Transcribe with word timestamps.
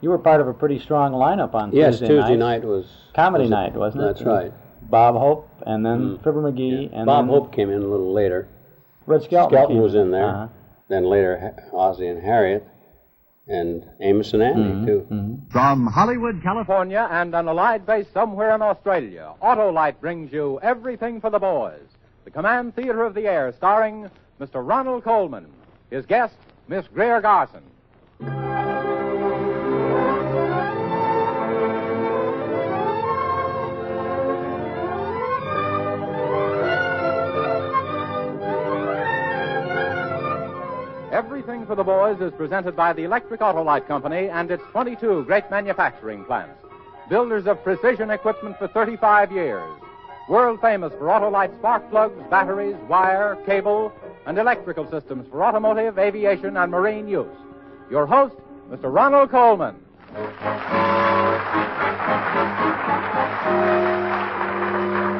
You 0.00 0.10
were 0.10 0.18
part 0.18 0.40
of 0.40 0.48
a 0.48 0.54
pretty 0.54 0.78
strong 0.78 1.12
lineup 1.12 1.54
on 1.54 1.72
Yes, 1.72 1.98
Tuesday, 1.98 2.06
Tuesday 2.14 2.36
night. 2.36 2.60
night 2.62 2.64
was 2.64 2.86
Comedy 3.14 3.44
was 3.44 3.50
a- 3.50 3.54
night, 3.54 3.74
wasn't 3.74 4.04
it? 4.04 4.06
That's 4.06 4.22
right. 4.22 4.52
Bob 4.90 5.16
Hope, 5.16 5.48
and 5.66 5.84
then 5.84 6.16
Mm. 6.18 6.24
Fibber 6.24 6.40
McGee, 6.42 6.90
and 6.92 7.06
Bob 7.06 7.26
then 7.26 7.34
Hope 7.34 7.52
came 7.52 7.70
in 7.70 7.82
a 7.82 7.86
little 7.86 8.12
later. 8.12 8.46
Red 9.06 9.22
Skelton. 9.24 9.50
Skelton 9.56 9.74
came 9.76 9.82
was 9.82 9.94
in 9.94 10.10
there. 10.10 10.24
Uh-huh. 10.28 10.46
Then 10.88 11.04
later, 11.04 11.38
Ha- 11.72 11.76
Ozzie 11.76 12.06
and 12.06 12.22
Harriet, 12.22 12.66
and 13.48 13.84
Amos 14.00 14.32
and 14.34 14.42
Andy 14.42 14.62
Mm-hmm. 14.62 14.86
too. 14.86 15.38
From 15.50 15.86
Hollywood, 15.88 16.42
California, 16.42 17.08
and 17.10 17.34
an 17.34 17.48
Allied 17.48 17.84
base 17.84 18.06
somewhere 18.14 18.54
in 18.54 18.62
Australia, 18.62 19.32
Autolite 19.42 20.00
brings 20.00 20.32
you 20.32 20.58
Everything 20.62 21.20
for 21.20 21.30
the 21.30 21.38
Boys, 21.38 21.88
the 22.24 22.30
Command 22.30 22.74
Theater 22.76 23.04
of 23.04 23.14
the 23.14 23.26
Air, 23.26 23.52
starring 23.52 24.08
Mr. 24.40 24.66
Ronald 24.66 25.02
Coleman. 25.04 25.46
His 25.90 26.06
guest, 26.06 26.36
Miss 26.68 26.86
Greer 26.88 27.20
Garson. 27.20 27.62
For 41.68 41.76
the 41.76 41.84
Boys 41.84 42.18
is 42.22 42.32
presented 42.32 42.74
by 42.74 42.94
the 42.94 43.04
Electric 43.04 43.40
Autolite 43.40 43.86
Company 43.86 44.30
and 44.30 44.50
its 44.50 44.62
22 44.72 45.24
great 45.24 45.50
manufacturing 45.50 46.24
plants. 46.24 46.58
Builders 47.10 47.46
of 47.46 47.62
precision 47.62 48.10
equipment 48.10 48.58
for 48.58 48.68
35 48.68 49.30
years. 49.30 49.70
World 50.30 50.62
famous 50.62 50.94
for 50.94 51.08
Autolite 51.08 51.54
spark 51.58 51.88
plugs, 51.90 52.14
batteries, 52.30 52.74
wire, 52.88 53.36
cable, 53.44 53.92
and 54.24 54.38
electrical 54.38 54.90
systems 54.90 55.26
for 55.30 55.44
automotive, 55.44 55.98
aviation, 55.98 56.56
and 56.56 56.72
marine 56.72 57.06
use. 57.06 57.26
Your 57.90 58.06
host, 58.06 58.34
Mr. 58.70 58.90
Ronald 58.90 59.30
Coleman. 59.30 59.76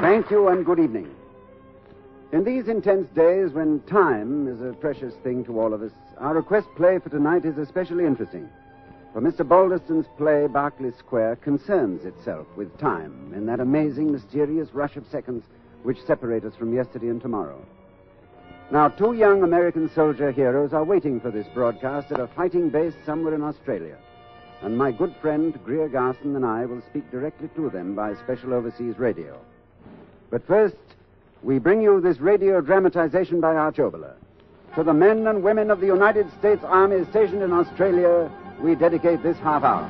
Thank 0.00 0.30
you 0.30 0.48
and 0.48 0.64
good 0.64 0.78
evening. 0.78 1.17
In 2.30 2.44
these 2.44 2.68
intense 2.68 3.08
days 3.14 3.52
when 3.52 3.80
time 3.86 4.48
is 4.48 4.60
a 4.60 4.74
precious 4.74 5.14
thing 5.22 5.46
to 5.46 5.58
all 5.58 5.72
of 5.72 5.80
us, 5.80 5.92
our 6.18 6.34
request 6.34 6.68
play 6.76 6.98
for 6.98 7.08
tonight 7.08 7.46
is 7.46 7.56
especially 7.56 8.04
interesting. 8.04 8.50
For 9.14 9.22
Mr. 9.22 9.48
Balderston's 9.48 10.06
play, 10.18 10.46
Berkeley 10.46 10.92
Square, 10.98 11.36
concerns 11.36 12.04
itself 12.04 12.46
with 12.54 12.76
time 12.78 13.32
in 13.34 13.46
that 13.46 13.60
amazing, 13.60 14.12
mysterious 14.12 14.74
rush 14.74 14.96
of 14.96 15.06
seconds 15.10 15.42
which 15.84 16.04
separate 16.04 16.44
us 16.44 16.54
from 16.54 16.74
yesterday 16.74 17.08
and 17.08 17.22
tomorrow. 17.22 17.64
Now, 18.70 18.88
two 18.88 19.14
young 19.14 19.42
American 19.42 19.88
soldier 19.94 20.30
heroes 20.30 20.74
are 20.74 20.84
waiting 20.84 21.20
for 21.20 21.30
this 21.30 21.46
broadcast 21.54 22.12
at 22.12 22.20
a 22.20 22.26
fighting 22.26 22.68
base 22.68 22.94
somewhere 23.06 23.34
in 23.34 23.42
Australia. 23.42 23.96
And 24.60 24.76
my 24.76 24.92
good 24.92 25.14
friend 25.22 25.58
Greer 25.64 25.88
Garson 25.88 26.36
and 26.36 26.44
I 26.44 26.66
will 26.66 26.82
speak 26.90 27.10
directly 27.10 27.48
to 27.56 27.70
them 27.70 27.94
by 27.94 28.14
special 28.16 28.52
overseas 28.52 28.98
radio. 28.98 29.40
But 30.28 30.46
first, 30.46 30.76
we 31.42 31.58
bring 31.58 31.81
you 31.81 32.00
this 32.00 32.19
radio 32.19 32.61
dramatization 32.61 33.41
by 33.41 33.55
Arch 33.55 33.77
Oboler. 33.77 34.14
To 34.75 34.83
the 34.83 34.92
men 34.92 35.27
and 35.27 35.42
women 35.42 35.70
of 35.70 35.80
the 35.80 35.86
United 35.86 36.27
States 36.39 36.62
Army 36.64 37.05
stationed 37.11 37.42
in 37.42 37.53
Australia, 37.53 38.30
we 38.61 38.75
dedicate 38.75 39.22
this 39.22 39.36
half 39.39 39.62
hour. 39.62 39.89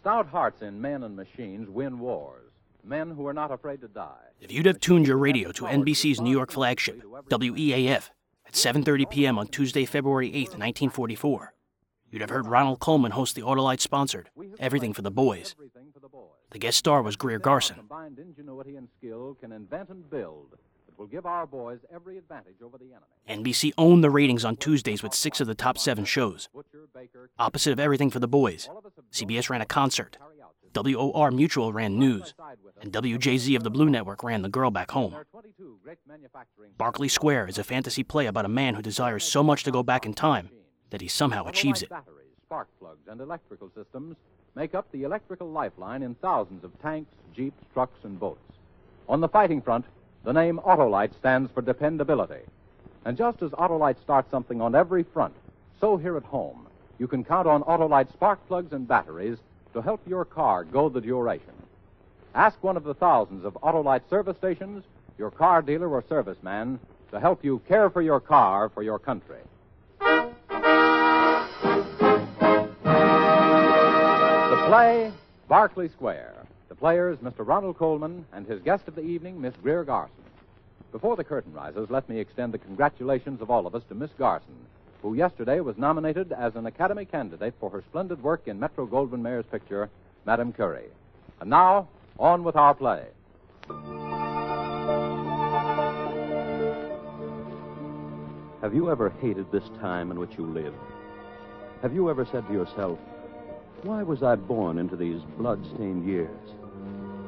Stout 0.00 0.28
hearts 0.28 0.62
in 0.62 0.80
men 0.80 1.02
and 1.02 1.16
machines 1.16 1.68
win 1.68 1.98
wars. 1.98 2.50
Men 2.84 3.10
who 3.10 3.26
are 3.26 3.34
not 3.34 3.50
afraid 3.50 3.80
to 3.82 3.88
die. 3.88 4.14
If 4.40 4.52
you'd 4.52 4.66
have 4.66 4.80
tuned 4.80 5.06
your 5.06 5.18
radio 5.18 5.52
to 5.52 5.64
NBC's 5.64 6.20
New 6.20 6.30
York 6.30 6.50
flagship, 6.50 7.02
WEAF, 7.30 8.10
at 8.46 8.54
7:30 8.54 9.10
p.m. 9.10 9.38
on 9.38 9.48
Tuesday, 9.48 9.84
February 9.84 10.28
8, 10.28 10.34
1944, 10.56 11.52
you'd 12.10 12.22
have 12.22 12.30
heard 12.30 12.46
Ronald 12.46 12.80
Coleman 12.80 13.12
host 13.12 13.34
the 13.34 13.42
Autolite 13.42 13.80
sponsored 13.80 14.30
Everything 14.58 14.94
for 14.94 15.02
the 15.02 15.10
Boys. 15.10 15.54
The 16.50 16.58
guest 16.58 16.78
star 16.78 17.02
was 17.02 17.16
Greer 17.16 17.38
Garson. 17.38 17.76
Combined 17.76 18.18
ingenuity 18.18 18.76
and 18.76 18.88
skill 18.98 19.36
can 19.38 19.52
invent 19.52 19.90
and 19.90 20.08
build 20.08 20.52
that 20.86 20.98
will 20.98 21.06
give 21.06 21.26
our 21.26 21.46
boys 21.46 21.80
every 21.94 22.16
advantage 22.16 22.62
over 22.64 22.78
the 22.78 22.86
enemy. 22.86 23.44
NBC 23.44 23.72
owned 23.76 24.02
the 24.02 24.08
ratings 24.08 24.46
on 24.46 24.56
Tuesdays 24.56 25.02
with 25.02 25.12
six 25.12 25.42
of 25.42 25.46
the 25.46 25.54
top 25.54 25.76
seven 25.76 26.06
shows. 26.06 26.48
Opposite 27.38 27.72
of 27.72 27.80
Everything 27.80 28.10
for 28.10 28.18
the 28.18 28.26
Boys, 28.26 28.70
CBS 29.12 29.50
ran 29.50 29.60
a 29.60 29.66
concert, 29.66 30.16
WOR 30.74 31.30
Mutual 31.30 31.74
ran 31.74 31.98
news, 31.98 32.32
and 32.80 32.92
WJZ 32.92 33.54
of 33.54 33.62
the 33.62 33.70
Blue 33.70 33.90
Network 33.90 34.22
ran 34.22 34.40
The 34.40 34.48
Girl 34.48 34.70
Back 34.70 34.92
Home. 34.92 35.10
There 35.10 35.20
are 35.20 35.24
22 35.24 35.78
great 35.84 35.98
manufacturing 36.06 36.70
Barclay 36.78 37.08
Square 37.08 37.48
is 37.48 37.58
a 37.58 37.64
fantasy 37.64 38.02
play 38.02 38.24
about 38.24 38.46
a 38.46 38.48
man 38.48 38.74
who 38.74 38.80
desires 38.80 39.24
so 39.24 39.42
much 39.42 39.64
to 39.64 39.70
go 39.70 39.82
back 39.82 40.06
in 40.06 40.14
time 40.14 40.48
that 40.90 41.02
he 41.02 41.08
somehow 41.08 41.46
achieves 41.46 41.82
it. 41.82 41.90
Spark 42.46 42.68
plugs, 42.78 43.06
and 43.06 43.20
electrical 43.20 43.70
systems 43.74 44.16
make 44.58 44.74
up 44.74 44.90
the 44.90 45.04
electrical 45.04 45.48
lifeline 45.48 46.02
in 46.02 46.16
thousands 46.16 46.64
of 46.64 46.82
tanks, 46.82 47.14
jeeps, 47.32 47.62
trucks, 47.72 48.00
and 48.02 48.18
boats. 48.18 48.40
On 49.08 49.20
the 49.20 49.28
fighting 49.28 49.62
front, 49.62 49.84
the 50.24 50.32
name 50.32 50.58
Autolite 50.66 51.16
stands 51.16 51.48
for 51.52 51.62
dependability. 51.62 52.40
And 53.04 53.16
just 53.16 53.40
as 53.40 53.52
Autolite 53.52 54.02
starts 54.02 54.32
something 54.32 54.60
on 54.60 54.74
every 54.74 55.04
front, 55.04 55.34
so 55.80 55.96
here 55.96 56.16
at 56.16 56.24
home, 56.24 56.66
you 56.98 57.06
can 57.06 57.22
count 57.22 57.46
on 57.46 57.62
Autolite 57.62 58.12
spark 58.12 58.44
plugs 58.48 58.72
and 58.72 58.88
batteries 58.88 59.38
to 59.74 59.80
help 59.80 60.00
your 60.08 60.24
car 60.24 60.64
go 60.64 60.88
the 60.88 61.00
duration. 61.00 61.54
Ask 62.34 62.60
one 62.60 62.76
of 62.76 62.82
the 62.82 62.94
thousands 62.94 63.44
of 63.44 63.54
Autolite 63.62 64.10
service 64.10 64.36
stations, 64.38 64.82
your 65.18 65.30
car 65.30 65.62
dealer 65.62 65.88
or 65.88 66.02
serviceman, 66.02 66.80
to 67.12 67.20
help 67.20 67.44
you 67.44 67.62
care 67.68 67.90
for 67.90 68.02
your 68.02 68.18
car 68.18 68.70
for 68.70 68.82
your 68.82 68.98
country. 68.98 69.38
Play, 74.68 75.12
Berkeley 75.48 75.88
Square. 75.88 76.34
The 76.68 76.74
players, 76.74 77.18
Mr. 77.18 77.46
Ronald 77.46 77.78
Coleman, 77.78 78.26
and 78.32 78.46
his 78.46 78.60
guest 78.60 78.86
of 78.86 78.94
the 78.94 79.02
evening, 79.02 79.40
Miss 79.40 79.54
Greer 79.62 79.82
Garson. 79.84 80.14
Before 80.92 81.16
the 81.16 81.24
curtain 81.24 81.54
rises, 81.54 81.88
let 81.90 82.08
me 82.08 82.18
extend 82.18 82.52
the 82.52 82.58
congratulations 82.58 83.40
of 83.40 83.50
all 83.50 83.66
of 83.66 83.74
us 83.74 83.82
to 83.88 83.94
Miss 83.94 84.10
Garson, 84.18 84.54
who 85.00 85.14
yesterday 85.14 85.60
was 85.60 85.78
nominated 85.78 86.32
as 86.32 86.54
an 86.54 86.66
Academy 86.66 87.06
candidate 87.06 87.54
for 87.58 87.70
her 87.70 87.82
splendid 87.88 88.22
work 88.22 88.42
in 88.46 88.60
Metro 88.60 88.86
Goldwyn 88.86 89.22
Mayer's 89.22 89.46
picture, 89.46 89.88
Madame 90.26 90.52
Curie. 90.52 90.90
And 91.40 91.48
now, 91.48 91.88
on 92.18 92.44
with 92.44 92.56
our 92.56 92.74
play. 92.74 93.06
Have 98.60 98.74
you 98.74 98.90
ever 98.90 99.10
hated 99.20 99.50
this 99.50 99.64
time 99.80 100.10
in 100.10 100.18
which 100.18 100.32
you 100.36 100.44
live? 100.44 100.74
Have 101.80 101.94
you 101.94 102.10
ever 102.10 102.26
said 102.30 102.46
to 102.48 102.52
yourself, 102.52 102.98
why 103.82 104.02
was 104.02 104.22
I 104.22 104.34
born 104.34 104.78
into 104.78 104.96
these 104.96 105.20
blood-stained 105.36 106.06
years? 106.06 106.36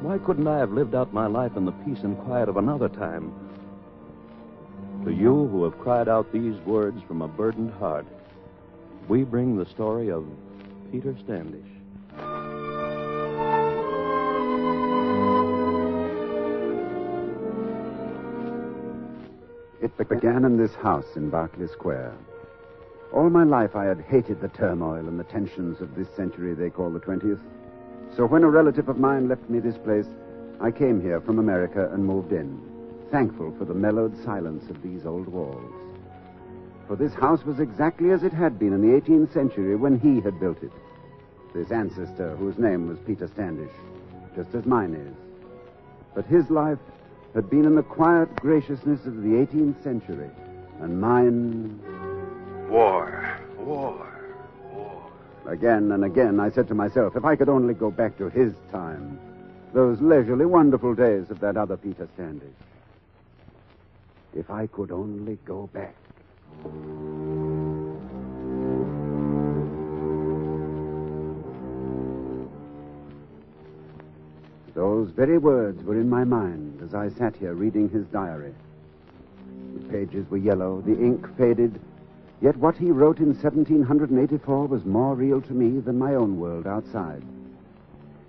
Why 0.00 0.18
couldn't 0.18 0.46
I 0.48 0.58
have 0.58 0.72
lived 0.72 0.94
out 0.94 1.12
my 1.12 1.26
life 1.26 1.56
in 1.56 1.64
the 1.64 1.72
peace 1.72 2.00
and 2.02 2.18
quiet 2.18 2.48
of 2.48 2.56
another 2.56 2.88
time? 2.88 3.32
To 5.04 5.12
you 5.12 5.46
who 5.48 5.64
have 5.64 5.78
cried 5.78 6.08
out 6.08 6.32
these 6.32 6.56
words 6.66 7.00
from 7.06 7.22
a 7.22 7.28
burdened 7.28 7.72
heart, 7.74 8.06
we 9.08 9.24
bring 9.24 9.56
the 9.56 9.66
story 9.66 10.10
of 10.10 10.26
Peter 10.90 11.16
Standish. 11.24 11.66
It 19.82 20.08
began 20.08 20.44
in 20.44 20.56
this 20.56 20.74
house 20.76 21.16
in 21.16 21.30
Berkeley 21.30 21.68
Square. 21.68 22.14
All 23.12 23.28
my 23.28 23.42
life 23.42 23.74
I 23.74 23.86
had 23.86 24.00
hated 24.02 24.40
the 24.40 24.48
turmoil 24.48 25.08
and 25.08 25.18
the 25.18 25.24
tensions 25.24 25.80
of 25.80 25.96
this 25.96 26.08
century 26.14 26.54
they 26.54 26.70
call 26.70 26.90
the 26.90 27.00
20th. 27.00 27.40
So 28.16 28.24
when 28.26 28.44
a 28.44 28.50
relative 28.50 28.88
of 28.88 28.98
mine 28.98 29.28
left 29.28 29.50
me 29.50 29.58
this 29.58 29.78
place, 29.78 30.06
I 30.60 30.70
came 30.70 31.00
here 31.00 31.20
from 31.20 31.38
America 31.38 31.90
and 31.92 32.04
moved 32.04 32.32
in, 32.32 32.60
thankful 33.10 33.52
for 33.58 33.64
the 33.64 33.74
mellowed 33.74 34.16
silence 34.24 34.70
of 34.70 34.80
these 34.82 35.06
old 35.06 35.26
walls. 35.26 35.72
For 36.86 36.94
this 36.96 37.14
house 37.14 37.44
was 37.44 37.58
exactly 37.58 38.10
as 38.10 38.22
it 38.22 38.32
had 38.32 38.58
been 38.58 38.72
in 38.72 38.80
the 38.80 39.00
18th 39.00 39.32
century 39.32 39.74
when 39.74 39.98
he 39.98 40.20
had 40.20 40.38
built 40.38 40.62
it. 40.62 40.72
This 41.52 41.72
ancestor, 41.72 42.36
whose 42.36 42.58
name 42.58 42.88
was 42.88 42.98
Peter 43.06 43.26
Standish, 43.26 43.72
just 44.36 44.54
as 44.54 44.66
mine 44.66 44.94
is. 44.94 45.16
But 46.14 46.26
his 46.26 46.48
life 46.48 46.78
had 47.34 47.50
been 47.50 47.64
in 47.64 47.74
the 47.74 47.82
quiet 47.82 48.34
graciousness 48.36 49.04
of 49.06 49.22
the 49.22 49.30
18th 49.30 49.82
century, 49.82 50.30
and 50.80 51.00
mine 51.00 51.80
War, 52.70 53.36
war, 53.58 54.06
war. 54.72 55.12
Again 55.48 55.90
and 55.90 56.04
again, 56.04 56.38
I 56.38 56.50
said 56.50 56.68
to 56.68 56.74
myself, 56.76 57.16
if 57.16 57.24
I 57.24 57.34
could 57.34 57.48
only 57.48 57.74
go 57.74 57.90
back 57.90 58.16
to 58.18 58.28
his 58.28 58.54
time, 58.70 59.18
those 59.74 60.00
leisurely, 60.00 60.46
wonderful 60.46 60.94
days 60.94 61.30
of 61.30 61.40
that 61.40 61.56
other 61.56 61.76
Peter 61.76 62.08
Standish. 62.14 62.54
If 64.36 64.50
I 64.50 64.68
could 64.68 64.92
only 64.92 65.36
go 65.44 65.68
back. 65.72 65.96
Those 74.74 75.10
very 75.10 75.38
words 75.38 75.82
were 75.82 76.00
in 76.00 76.08
my 76.08 76.22
mind 76.22 76.80
as 76.84 76.94
I 76.94 77.08
sat 77.08 77.34
here 77.34 77.54
reading 77.54 77.88
his 77.88 78.06
diary. 78.06 78.54
The 79.74 79.88
pages 79.88 80.30
were 80.30 80.36
yellow, 80.36 80.80
the 80.82 80.92
ink 80.92 81.26
faded, 81.36 81.80
Yet 82.40 82.56
what 82.56 82.76
he 82.76 82.90
wrote 82.90 83.18
in 83.18 83.34
1784 83.34 84.66
was 84.66 84.84
more 84.86 85.14
real 85.14 85.42
to 85.42 85.52
me 85.52 85.78
than 85.78 85.98
my 85.98 86.14
own 86.14 86.40
world 86.40 86.66
outside. 86.66 87.22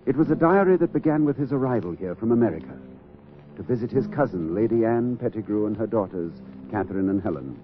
It 0.06 0.18
was 0.18 0.30
a 0.30 0.36
diary 0.36 0.76
that 0.78 0.92
began 0.92 1.24
with 1.24 1.38
his 1.38 1.54
arrival 1.54 1.94
here 1.94 2.16
from 2.16 2.32
America 2.32 2.78
to 3.56 3.64
visit 3.64 3.92
his 3.92 4.08
cousin, 4.08 4.54
Lady 4.56 4.86
Anne 4.86 5.18
Pettigrew, 5.18 5.66
and 5.66 5.78
her 5.78 5.88
daughters, 5.88 6.34
Catherine 6.72 7.10
and 7.10 7.22
Helen. 7.22 7.58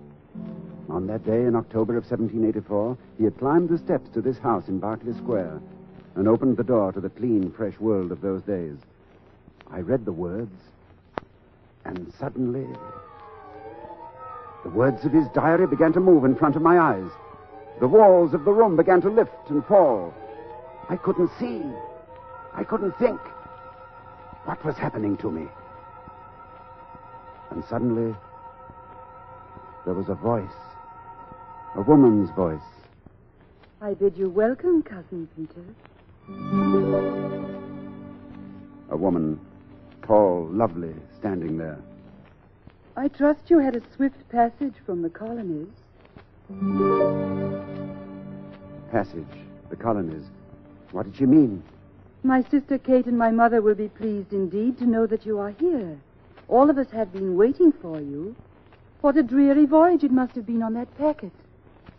On 0.89 1.07
that 1.07 1.25
day 1.25 1.43
in 1.43 1.55
October 1.55 1.97
of 1.97 2.03
1784, 2.03 2.97
he 3.17 3.23
had 3.23 3.37
climbed 3.37 3.69
the 3.69 3.77
steps 3.77 4.09
to 4.11 4.21
this 4.21 4.37
house 4.37 4.67
in 4.67 4.79
Berkeley 4.79 5.13
Square 5.13 5.61
and 6.15 6.27
opened 6.27 6.57
the 6.57 6.63
door 6.63 6.91
to 6.91 7.01
the 7.01 7.09
clean, 7.09 7.51
fresh 7.51 7.77
world 7.79 8.11
of 8.11 8.21
those 8.21 8.41
days. 8.43 8.77
I 9.69 9.81
read 9.81 10.05
the 10.05 10.13
words, 10.13 10.55
and 11.83 12.13
suddenly 12.19 12.67
the 14.67 14.73
words 14.73 15.05
of 15.05 15.13
his 15.13 15.25
diary 15.29 15.65
began 15.65 15.93
to 15.93 16.01
move 16.01 16.25
in 16.25 16.35
front 16.35 16.57
of 16.57 16.61
my 16.61 16.77
eyes. 16.77 17.09
The 17.79 17.87
walls 17.87 18.33
of 18.33 18.43
the 18.43 18.51
room 18.51 18.75
began 18.75 18.99
to 18.99 19.09
lift 19.09 19.49
and 19.49 19.65
fall. 19.65 20.13
I 20.89 20.97
couldn't 20.97 21.31
see. 21.39 21.61
I 22.53 22.65
couldn't 22.65 22.91
think. 22.99 23.17
What 24.43 24.65
was 24.65 24.75
happening 24.75 25.15
to 25.17 25.31
me? 25.31 25.47
And 27.51 27.63
suddenly, 27.69 28.13
there 29.85 29.93
was 29.93 30.09
a 30.09 30.15
voice. 30.15 30.59
A 31.77 31.81
woman's 31.81 32.29
voice. 32.31 32.59
I 33.81 33.93
bid 33.93 34.17
you 34.17 34.29
welcome, 34.29 34.83
Cousin 34.83 35.29
Peter. 35.37 35.63
A 38.89 38.97
woman, 38.97 39.39
tall, 40.05 40.49
lovely, 40.51 40.93
standing 41.17 41.57
there. 41.57 41.79
I 42.99 43.09
trust 43.09 43.51
you 43.51 43.59
had 43.59 43.75
a 43.75 43.81
swift 43.95 44.27
passage 44.29 44.73
from 44.83 45.03
the 45.03 45.09
colonies. 45.11 45.67
Passage, 48.91 49.37
the 49.69 49.75
colonies. 49.75 50.23
What 50.91 51.03
did 51.03 51.15
she 51.15 51.27
mean? 51.27 51.61
My 52.23 52.41
sister 52.49 52.79
Kate 52.79 53.05
and 53.05 53.15
my 53.15 53.29
mother 53.29 53.61
will 53.61 53.75
be 53.75 53.89
pleased 53.89 54.33
indeed 54.33 54.79
to 54.79 54.87
know 54.87 55.05
that 55.05 55.27
you 55.27 55.37
are 55.37 55.51
here. 55.59 55.99
All 56.47 56.71
of 56.71 56.79
us 56.79 56.89
have 56.89 57.13
been 57.13 57.37
waiting 57.37 57.71
for 57.71 58.01
you. 58.01 58.35
What 59.01 59.15
a 59.15 59.21
dreary 59.21 59.67
voyage 59.67 60.03
it 60.03 60.11
must 60.11 60.33
have 60.33 60.47
been 60.47 60.63
on 60.63 60.73
that 60.73 60.97
packet. 60.97 61.31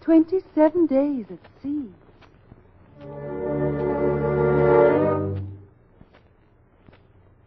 Twenty-seven 0.01 0.87
days 0.87 1.27
at 1.31 1.39
sea. 1.63 1.87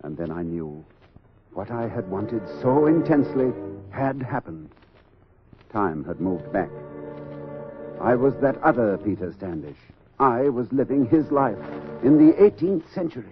And 0.03 0.15
then 0.15 0.31
I 0.31 0.41
knew 0.41 0.85
what 1.61 1.69
I 1.69 1.87
had 1.87 2.09
wanted 2.09 2.41
so 2.59 2.87
intensely 2.87 3.53
had 3.91 4.19
happened. 4.19 4.71
Time 5.71 6.03
had 6.05 6.19
moved 6.19 6.51
back. 6.51 6.71
I 8.01 8.15
was 8.15 8.33
that 8.41 8.57
other 8.63 8.97
Peter 8.97 9.31
Standish. 9.31 9.77
I 10.19 10.49
was 10.49 10.65
living 10.71 11.05
his 11.05 11.29
life 11.29 11.59
in 12.01 12.17
the 12.17 12.33
18th 12.33 12.91
century. 12.91 13.29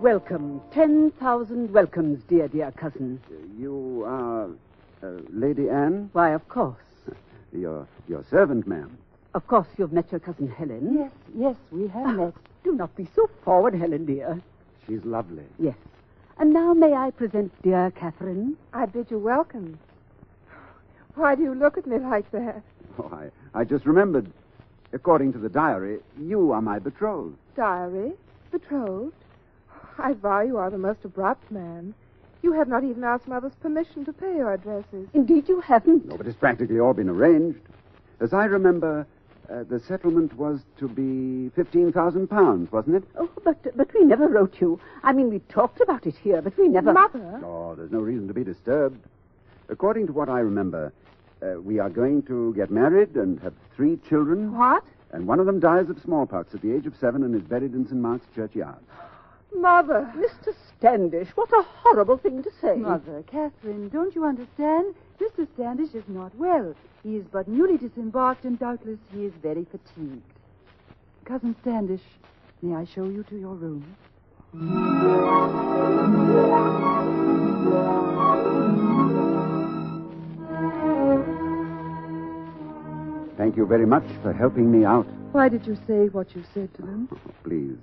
Welcome. 0.00 0.60
Ten 0.72 1.12
thousand 1.20 1.72
welcomes, 1.72 2.20
dear, 2.24 2.48
dear 2.48 2.72
cousin. 2.72 3.20
You 3.56 4.02
are 4.08 4.48
uh, 5.04 5.20
Lady 5.30 5.70
Anne? 5.70 6.10
Why, 6.14 6.30
of 6.30 6.48
course. 6.48 6.74
Your, 7.52 7.86
your 8.08 8.24
servant, 8.28 8.66
ma'am. 8.66 8.98
Of 9.34 9.46
course, 9.46 9.66
you've 9.78 9.92
met 9.92 10.12
your 10.12 10.20
cousin 10.20 10.48
Helen. 10.48 10.94
Yes, 10.94 11.10
yes, 11.34 11.56
we 11.70 11.88
have 11.88 12.06
ah, 12.06 12.12
met. 12.12 12.34
Do 12.64 12.74
not 12.74 12.94
be 12.96 13.08
so 13.16 13.30
forward, 13.44 13.74
Helen, 13.74 14.04
dear. 14.04 14.40
She's 14.86 15.04
lovely. 15.04 15.44
Yes. 15.58 15.76
And 16.38 16.52
now 16.52 16.74
may 16.74 16.92
I 16.92 17.10
present 17.12 17.50
dear 17.62 17.90
Catherine? 17.92 18.56
I 18.74 18.86
bid 18.86 19.10
you 19.10 19.18
welcome. 19.18 19.78
Why 21.14 21.34
do 21.34 21.42
you 21.42 21.54
look 21.54 21.78
at 21.78 21.86
me 21.86 21.98
like 21.98 22.30
that? 22.32 22.62
Oh, 22.98 23.10
I, 23.12 23.58
I 23.58 23.64
just 23.64 23.86
remembered. 23.86 24.30
According 24.92 25.32
to 25.32 25.38
the 25.38 25.48
diary, 25.48 26.00
you 26.18 26.52
are 26.52 26.60
my 26.60 26.78
betrothed. 26.78 27.36
Diary? 27.56 28.12
Betrothed? 28.50 29.14
I 29.98 30.12
vow 30.12 30.40
you 30.40 30.58
are 30.58 30.68
the 30.68 30.78
most 30.78 31.04
abrupt 31.04 31.50
man. 31.50 31.94
You 32.42 32.52
have 32.52 32.68
not 32.68 32.84
even 32.84 33.04
asked 33.04 33.28
Mother's 33.28 33.54
permission 33.54 34.04
to 34.04 34.12
pay 34.12 34.36
your 34.36 34.52
addresses. 34.52 35.08
Indeed, 35.14 35.48
you 35.48 35.60
haven't. 35.60 36.06
No, 36.06 36.16
but 36.18 36.26
it's 36.26 36.36
practically 36.36 36.80
all 36.80 36.92
been 36.92 37.08
arranged. 37.08 37.60
As 38.20 38.32
I 38.32 38.44
remember, 38.44 39.06
uh, 39.52 39.64
the 39.64 39.80
settlement 39.80 40.32
was 40.36 40.60
to 40.78 40.88
be 40.88 41.50
fifteen 41.54 41.92
thousand 41.92 42.28
pounds, 42.28 42.72
wasn't 42.72 42.96
it? 42.96 43.04
Oh, 43.18 43.28
but 43.44 43.76
but 43.76 43.92
we 43.92 44.04
never 44.04 44.28
wrote 44.28 44.60
you. 44.60 44.80
I 45.02 45.12
mean, 45.12 45.28
we 45.28 45.40
talked 45.40 45.80
about 45.80 46.06
it 46.06 46.14
here, 46.16 46.40
but 46.40 46.56
we 46.56 46.68
never. 46.68 46.92
Mother? 46.92 47.40
Oh, 47.44 47.74
there's 47.74 47.90
no 47.90 48.00
reason 48.00 48.28
to 48.28 48.34
be 48.34 48.44
disturbed. 48.44 48.98
According 49.68 50.06
to 50.06 50.12
what 50.12 50.28
I 50.28 50.40
remember, 50.40 50.92
uh, 51.42 51.60
we 51.60 51.78
are 51.78 51.90
going 51.90 52.22
to 52.24 52.54
get 52.54 52.70
married 52.70 53.16
and 53.16 53.40
have 53.40 53.54
three 53.76 53.98
children. 54.08 54.56
What? 54.56 54.84
And 55.12 55.26
one 55.26 55.40
of 55.40 55.46
them 55.46 55.60
dies 55.60 55.90
of 55.90 56.00
smallpox 56.00 56.54
at 56.54 56.62
the 56.62 56.72
age 56.74 56.86
of 56.86 56.94
seven 56.96 57.22
and 57.22 57.34
is 57.34 57.42
buried 57.42 57.74
in 57.74 57.84
St. 57.84 58.00
Mark's 58.00 58.26
churchyard. 58.34 58.78
Mother. 59.54 60.10
Mr. 60.16 60.54
Standish, 60.78 61.28
what 61.34 61.52
a 61.52 61.62
horrible 61.62 62.16
thing 62.16 62.42
to 62.42 62.50
say. 62.60 62.76
Mother, 62.76 63.22
Catherine, 63.26 63.90
don't 63.90 64.14
you 64.14 64.24
understand? 64.24 64.94
Mr. 65.22 65.46
Standish 65.54 65.94
is 65.94 66.02
not 66.08 66.34
well. 66.34 66.74
He 67.04 67.16
is 67.16 67.24
but 67.30 67.46
newly 67.46 67.78
disembarked, 67.78 68.44
and 68.44 68.58
doubtless 68.58 68.98
he 69.14 69.24
is 69.24 69.32
very 69.40 69.64
fatigued. 69.64 70.22
Cousin 71.24 71.54
Standish, 71.62 72.00
may 72.60 72.74
I 72.74 72.84
show 72.84 73.04
you 73.04 73.22
to 73.24 73.38
your 73.38 73.54
room? 73.54 73.96
Thank 83.36 83.56
you 83.56 83.64
very 83.66 83.86
much 83.86 84.04
for 84.22 84.32
helping 84.32 84.72
me 84.72 84.84
out. 84.84 85.06
Why 85.30 85.48
did 85.48 85.66
you 85.66 85.76
say 85.86 86.08
what 86.08 86.34
you 86.34 86.42
said 86.52 86.74
to 86.74 86.82
them? 86.82 87.08
Oh, 87.12 87.18
please, 87.44 87.76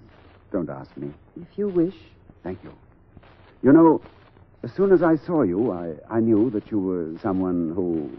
don't 0.51 0.69
ask 0.69 0.95
me. 0.97 1.11
If 1.41 1.57
you 1.57 1.69
wish. 1.69 1.95
Thank 2.43 2.61
you. 2.63 2.73
You 3.63 3.71
know, 3.71 4.01
as 4.63 4.71
soon 4.73 4.91
as 4.91 5.01
I 5.01 5.15
saw 5.15 5.43
you, 5.43 5.71
I, 5.71 5.95
I 6.09 6.19
knew 6.19 6.49
that 6.51 6.69
you 6.71 6.79
were 6.79 7.17
someone 7.21 7.71
who. 7.73 8.09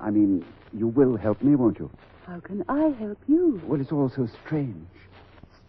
I 0.00 0.10
mean, 0.10 0.44
you 0.72 0.88
will 0.88 1.16
help 1.16 1.42
me, 1.42 1.56
won't 1.56 1.78
you? 1.78 1.90
How 2.26 2.40
can 2.40 2.64
I 2.68 2.90
help 2.98 3.18
you? 3.26 3.60
Well, 3.66 3.80
it's 3.80 3.92
all 3.92 4.08
so 4.08 4.28
strange. 4.44 4.86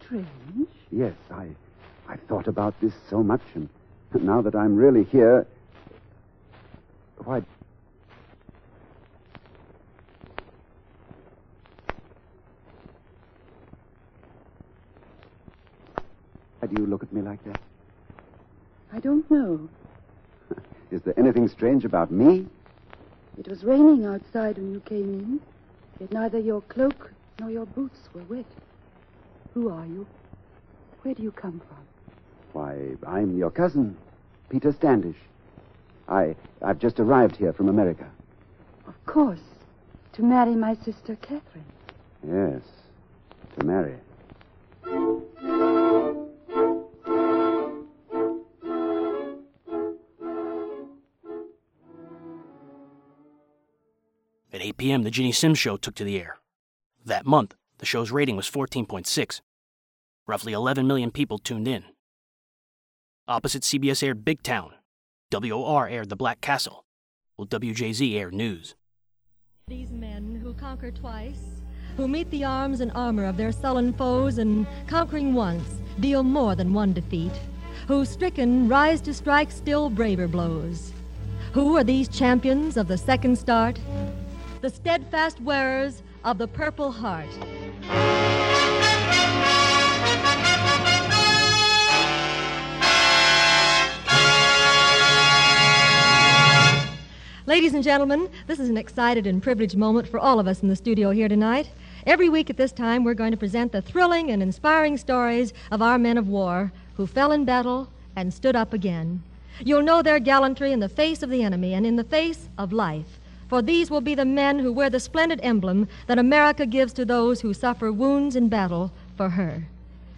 Strange? 0.00 0.68
Yes, 0.90 1.14
I, 1.30 1.48
I've 2.08 2.22
thought 2.28 2.46
about 2.46 2.80
this 2.80 2.92
so 3.10 3.22
much, 3.22 3.42
and 3.54 3.68
now 4.14 4.42
that 4.42 4.54
I'm 4.54 4.76
really 4.76 5.04
here. 5.04 5.46
Why. 7.24 7.42
Why 16.60 16.68
do 16.68 16.80
you 16.80 16.86
look 16.86 17.02
at 17.02 17.12
me 17.12 17.22
like 17.22 17.42
that? 17.44 17.60
I 18.92 19.00
don't 19.00 19.28
know. 19.30 19.68
Is 20.90 21.00
there 21.02 21.18
anything 21.18 21.48
strange 21.48 21.84
about 21.84 22.10
me? 22.10 22.46
It 23.38 23.48
was 23.48 23.64
raining 23.64 24.04
outside 24.04 24.56
when 24.58 24.72
you 24.72 24.80
came 24.80 25.14
in, 25.14 25.40
yet 25.98 26.12
neither 26.12 26.38
your 26.38 26.60
cloak 26.62 27.10
nor 27.40 27.50
your 27.50 27.64
boots 27.64 27.98
were 28.12 28.22
wet. 28.24 28.44
Who 29.54 29.70
are 29.70 29.86
you? 29.86 30.06
Where 31.00 31.14
do 31.14 31.22
you 31.22 31.32
come 31.32 31.62
from? 31.66 31.78
Why, 32.52 32.90
I'm 33.06 33.38
your 33.38 33.50
cousin, 33.50 33.96
Peter 34.50 34.72
Standish. 34.72 35.16
I, 36.08 36.36
I've 36.60 36.78
just 36.78 37.00
arrived 37.00 37.36
here 37.36 37.54
from 37.54 37.70
America. 37.70 38.10
Of 38.86 39.06
course, 39.06 39.40
to 40.12 40.22
marry 40.22 40.54
my 40.54 40.74
sister 40.74 41.16
Catherine. 41.22 41.64
Yes, 42.26 42.62
to 43.58 43.64
marry. 43.64 43.96
p.m., 54.82 55.04
The 55.04 55.12
Ginny 55.12 55.30
Simms 55.30 55.60
Show 55.60 55.76
took 55.76 55.94
to 55.94 56.02
the 56.02 56.18
air. 56.18 56.38
That 57.04 57.24
month, 57.24 57.54
the 57.78 57.86
show's 57.86 58.10
rating 58.10 58.34
was 58.34 58.50
14.6. 58.50 59.40
Roughly 60.26 60.52
11 60.52 60.88
million 60.88 61.12
people 61.12 61.38
tuned 61.38 61.68
in. 61.68 61.84
Opposite 63.28 63.62
CBS 63.62 64.02
aired 64.02 64.24
Big 64.24 64.42
Town. 64.42 64.74
WOR 65.30 65.86
aired 65.86 66.08
The 66.08 66.16
Black 66.16 66.40
Castle. 66.40 66.84
While 67.36 67.46
WJZ 67.46 68.16
aired 68.16 68.34
News. 68.34 68.74
These 69.68 69.92
men 69.92 70.40
who 70.42 70.52
conquer 70.52 70.90
twice, 70.90 71.62
who 71.96 72.08
meet 72.08 72.28
the 72.32 72.42
arms 72.42 72.80
and 72.80 72.90
armor 72.92 73.26
of 73.26 73.36
their 73.36 73.52
sullen 73.52 73.92
foes 73.92 74.38
and, 74.38 74.66
conquering 74.88 75.32
once, 75.32 75.80
deal 76.00 76.24
more 76.24 76.56
than 76.56 76.74
one 76.74 76.92
defeat, 76.92 77.38
who 77.86 78.04
stricken 78.04 78.68
rise 78.68 79.00
to 79.02 79.14
strike 79.14 79.52
still 79.52 79.88
braver 79.88 80.26
blows. 80.26 80.92
Who 81.52 81.76
are 81.76 81.84
these 81.84 82.08
champions 82.08 82.76
of 82.76 82.88
the 82.88 82.98
second 82.98 83.38
start? 83.38 83.78
the 84.62 84.70
steadfast 84.70 85.40
wearers 85.40 86.04
of 86.22 86.38
the 86.38 86.46
Purple 86.46 86.92
Heart. 86.92 87.26
Ladies 97.44 97.74
and 97.74 97.82
gentlemen, 97.82 98.30
this 98.46 98.60
is 98.60 98.68
an 98.68 98.76
excited 98.76 99.26
and 99.26 99.42
privileged 99.42 99.76
moment 99.76 100.06
for 100.06 100.20
all 100.20 100.38
of 100.38 100.46
us 100.46 100.62
in 100.62 100.68
the 100.68 100.76
studio 100.76 101.10
here 101.10 101.26
tonight. 101.26 101.68
Every 102.06 102.28
week 102.28 102.48
at 102.48 102.56
this 102.56 102.70
time, 102.70 103.02
we're 103.02 103.14
going 103.14 103.32
to 103.32 103.36
present 103.36 103.72
the 103.72 103.82
thrilling 103.82 104.30
and 104.30 104.40
inspiring 104.40 104.96
stories 104.96 105.52
of 105.72 105.82
our 105.82 105.98
men 105.98 106.16
of 106.16 106.28
war 106.28 106.70
who 106.94 107.08
fell 107.08 107.32
in 107.32 107.44
battle 107.44 107.88
and 108.14 108.32
stood 108.32 108.54
up 108.54 108.72
again. 108.72 109.24
You'll 109.58 109.82
know 109.82 110.02
their 110.02 110.20
gallantry 110.20 110.70
in 110.70 110.78
the 110.78 110.88
face 110.88 111.24
of 111.24 111.30
the 111.30 111.42
enemy 111.42 111.74
and 111.74 111.84
in 111.84 111.96
the 111.96 112.04
face 112.04 112.48
of 112.56 112.72
life 112.72 113.18
for 113.52 113.60
these 113.60 113.90
will 113.90 114.00
be 114.00 114.14
the 114.14 114.24
men 114.24 114.58
who 114.58 114.72
wear 114.72 114.88
the 114.88 114.98
splendid 114.98 115.38
emblem 115.42 115.86
that 116.06 116.18
America 116.18 116.64
gives 116.64 116.90
to 116.90 117.04
those 117.04 117.42
who 117.42 117.52
suffer 117.52 117.92
wounds 117.92 118.34
in 118.34 118.48
battle 118.48 118.90
for 119.14 119.28
her. 119.28 119.62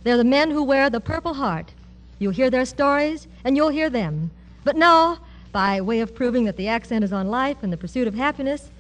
They're 0.04 0.16
the 0.16 0.22
men 0.22 0.52
who 0.52 0.62
wear 0.62 0.88
the 0.88 1.00
Purple 1.00 1.34
Heart. 1.34 1.72
You'll 2.20 2.30
hear 2.30 2.48
their 2.48 2.64
stories, 2.64 3.26
and 3.42 3.56
you'll 3.56 3.70
hear 3.70 3.90
them. 3.90 4.30
But 4.62 4.76
now, 4.76 5.18
by 5.50 5.80
way 5.80 5.98
of 5.98 6.14
proving 6.14 6.44
that 6.44 6.56
the 6.56 6.68
accent 6.68 7.02
is 7.02 7.12
on 7.12 7.26
life 7.26 7.56
and 7.62 7.72
the 7.72 7.76
pursuit 7.76 8.06
of 8.06 8.14
happiness, 8.14 8.70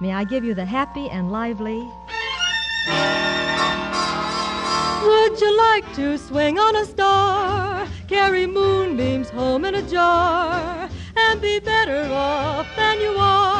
may 0.00 0.12
I 0.12 0.22
give 0.22 0.44
you 0.44 0.54
the 0.54 0.66
happy 0.66 1.10
and 1.10 1.32
lively. 1.32 1.80
Would 5.02 5.40
you 5.40 5.58
like 5.58 5.92
to 5.96 6.16
swing 6.16 6.60
on 6.60 6.76
a 6.76 6.84
star, 6.84 7.88
carry 8.06 8.46
moonbeams 8.46 9.30
home 9.30 9.64
in 9.64 9.74
a 9.74 9.82
jar, 9.82 10.88
and 11.16 11.40
be 11.40 11.58
better 11.58 12.08
off 12.12 12.68
than 12.76 13.00
you 13.00 13.16
are? 13.18 13.59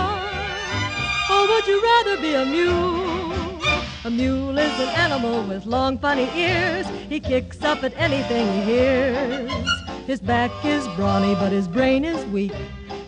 Would 1.61 1.69
you 1.69 1.83
rather 1.83 2.17
be 2.23 2.33
a 2.33 2.47
mule? 2.47 3.61
A 4.07 4.11
mule 4.11 4.57
is 4.57 4.81
an 4.81 4.88
animal 4.97 5.43
with 5.43 5.67
long, 5.67 5.99
funny 5.99 6.26
ears. 6.35 6.87
He 7.11 7.21
kicks 7.21 7.62
up 7.62 7.85
at 7.85 7.93
anything 7.99 8.50
he 8.55 8.62
hears. 8.62 9.52
His 10.07 10.21
back 10.21 10.50
is 10.64 10.88
brawny, 10.97 11.35
but 11.35 11.52
his 11.52 11.69
brain 11.69 12.07
is 12.07 12.25
weak. 12.33 12.55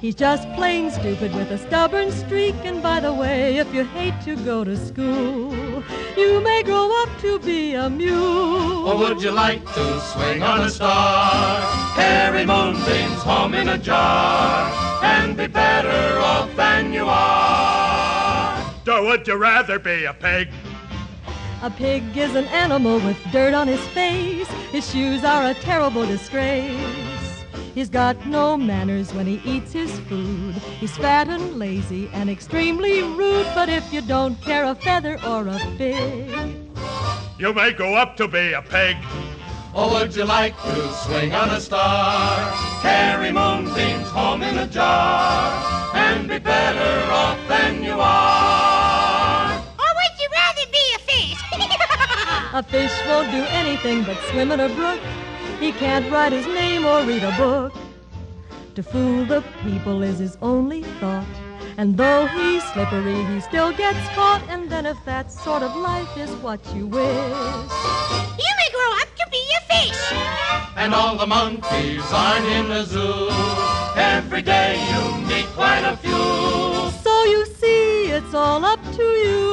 He's 0.03 0.15
just 0.15 0.47
plain 0.53 0.91
stupid 0.91 1.35
with 1.35 1.51
a 1.51 1.57
stubborn 1.57 2.11
streak. 2.13 2.55
And 2.63 2.83
by 2.83 3.01
the 3.01 3.15
way, 3.15 3.57
if 3.57 3.73
you 3.73 3.85
hate 3.85 4.21
to 4.27 4.37
go 4.45 4.65
to 4.65 4.77
school, 4.77 5.83
you 6.15 6.43
may 6.43 6.63
grow 6.63 6.93
up 7.05 7.09
to 7.23 7.39
be 7.39 7.73
a 7.73 7.89
mule. 7.89 8.87
Or 8.87 8.99
would 8.99 9.23
you 9.23 9.31
like 9.31 9.65
to 9.65 10.01
swing 10.13 10.43
on 10.43 10.61
a 10.61 10.69
star, 10.69 11.95
carry 11.95 12.45
moonbeams 12.45 13.23
home 13.23 13.55
in 13.55 13.71
a 13.71 13.79
jar, 13.79 14.71
and 15.03 15.39
be 15.39 15.47
better 15.47 16.19
off 16.19 16.55
than 16.55 16.93
you 16.93 17.07
are? 17.07 17.82
Or 18.87 19.03
would 19.05 19.27
you 19.29 19.37
rather 19.37 19.79
be 19.79 20.05
a 20.05 20.13
pig? 20.13 20.49
A 21.63 21.71
pig 21.71 22.17
is 22.17 22.35
an 22.35 22.47
animal 22.47 22.99
with 22.99 23.17
dirt 23.31 23.55
on 23.55 23.69
his 23.69 23.81
face. 23.89 24.49
His 24.73 24.91
shoes 24.91 25.23
are 25.23 25.51
a 25.51 25.55
terrible 25.55 26.05
disgrace. 26.05 27.45
He's 27.75 27.89
got 27.89 28.27
no 28.27 28.57
manners 28.57 29.15
when 29.15 29.27
he 29.27 29.41
eats 29.45 29.73
his 29.73 29.99
food. 30.01 30.55
He's 30.81 30.97
fat 30.97 31.29
and 31.29 31.59
lazy 31.59 32.11
and 32.13 32.29
extremely 32.29 33.03
rude. 33.03 33.47
But 33.55 33.69
if 33.69 33.93
you 33.93 34.03
don't 34.03 34.41
care 34.43 34.65
a 34.65 34.75
feather 34.75 35.19
or 35.25 35.47
a 35.47 35.59
fig, 35.79 36.31
You 37.39 37.53
may 37.55 37.73
go 37.73 37.95
up 37.95 38.17
to 38.17 38.29
be 38.29 38.53
a 38.53 38.63
pig. 38.63 38.97
Or 39.75 39.89
would 39.91 40.15
you 40.15 40.25
like 40.25 40.55
to 40.63 40.93
swing 41.05 41.33
on 41.33 41.49
a 41.51 41.61
star, 41.61 42.53
carry 42.83 43.33
moonbeams 43.33 44.09
home 44.09 44.43
in 44.43 44.59
a 44.59 44.67
jar, 44.67 45.95
and 45.95 46.29
be 46.29 46.39
better 46.39 47.11
off 47.11 47.32
a 52.63 52.71
fish 52.71 52.93
won't 53.07 53.31
do 53.31 53.43
anything 53.63 54.05
but 54.05 54.17
swim 54.31 54.53
in 54.53 54.61
a 54.61 54.69
brook. 54.69 55.01
He 55.59 55.73
can't 55.73 56.11
write 56.13 56.33
his 56.33 56.47
name 56.47 56.85
or 56.85 57.03
read 57.03 57.25
a 57.25 57.35
book. 57.37 57.73
To 58.77 58.83
fool 58.83 59.25
the 59.25 59.43
people 59.65 60.03
is 60.03 60.19
his 60.19 60.37
only 60.43 60.83
thought. 61.01 61.27
And 61.77 61.97
though 61.97 62.27
he's 62.27 62.63
slippery, 62.73 63.21
he 63.31 63.41
still 63.41 63.73
gets 63.73 64.05
caught. 64.17 64.43
And 64.49 64.71
then, 64.71 64.87
if 64.87 64.99
that 65.05 65.33
sort 65.33 65.63
of 65.63 65.75
life 65.75 66.17
is 66.17 66.31
what 66.47 66.61
you 66.75 66.87
wish, 66.87 67.73
you 68.45 68.53
may 68.61 68.71
grow 68.77 68.91
up 69.03 69.11
to 69.21 69.25
be 69.37 69.43
a 69.59 69.63
fish. 69.73 70.03
And 70.77 70.95
all 70.95 71.17
the 71.17 71.27
monkeys 71.27 72.07
aren't 72.13 72.47
in 72.59 72.69
the 72.69 72.85
zoo. 72.85 73.29
Every 73.97 74.43
day 74.43 74.73
you 74.91 75.03
meet 75.31 75.47
quite 75.61 75.85
a 75.93 75.97
few. 75.97 76.23
So 77.07 77.15
you 77.25 77.45
see, 77.61 78.13
it's 78.19 78.35
all 78.35 78.65
up 78.65 78.83
to 78.99 79.03
you. 79.03 79.52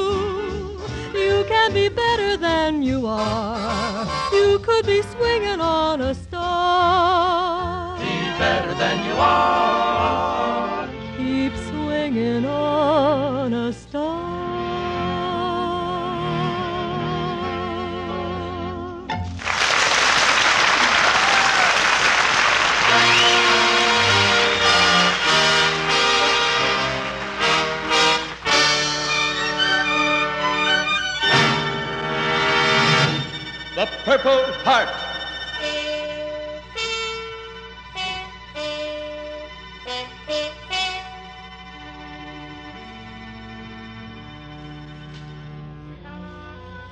You 1.50 1.56
can 1.56 1.74
be 1.74 1.90
better 1.90 2.38
than 2.38 2.84
you 2.84 3.08
are. 3.08 4.06
You 4.32 4.60
could 4.60 4.86
be 4.86 5.02
swinging 5.02 5.60
on 5.60 6.00
a 6.00 6.14
star. 6.14 7.98
Be 7.98 8.06
better 8.38 8.72
than 8.76 9.04
you 9.04 9.14
are. 9.18 10.88
Keep 11.18 11.54
swinging 11.70 12.46
on 12.46 13.52
a 13.52 13.74
star. 13.74 14.29
The 33.80 33.86
Purple 34.04 34.44
Heart. 34.66 34.90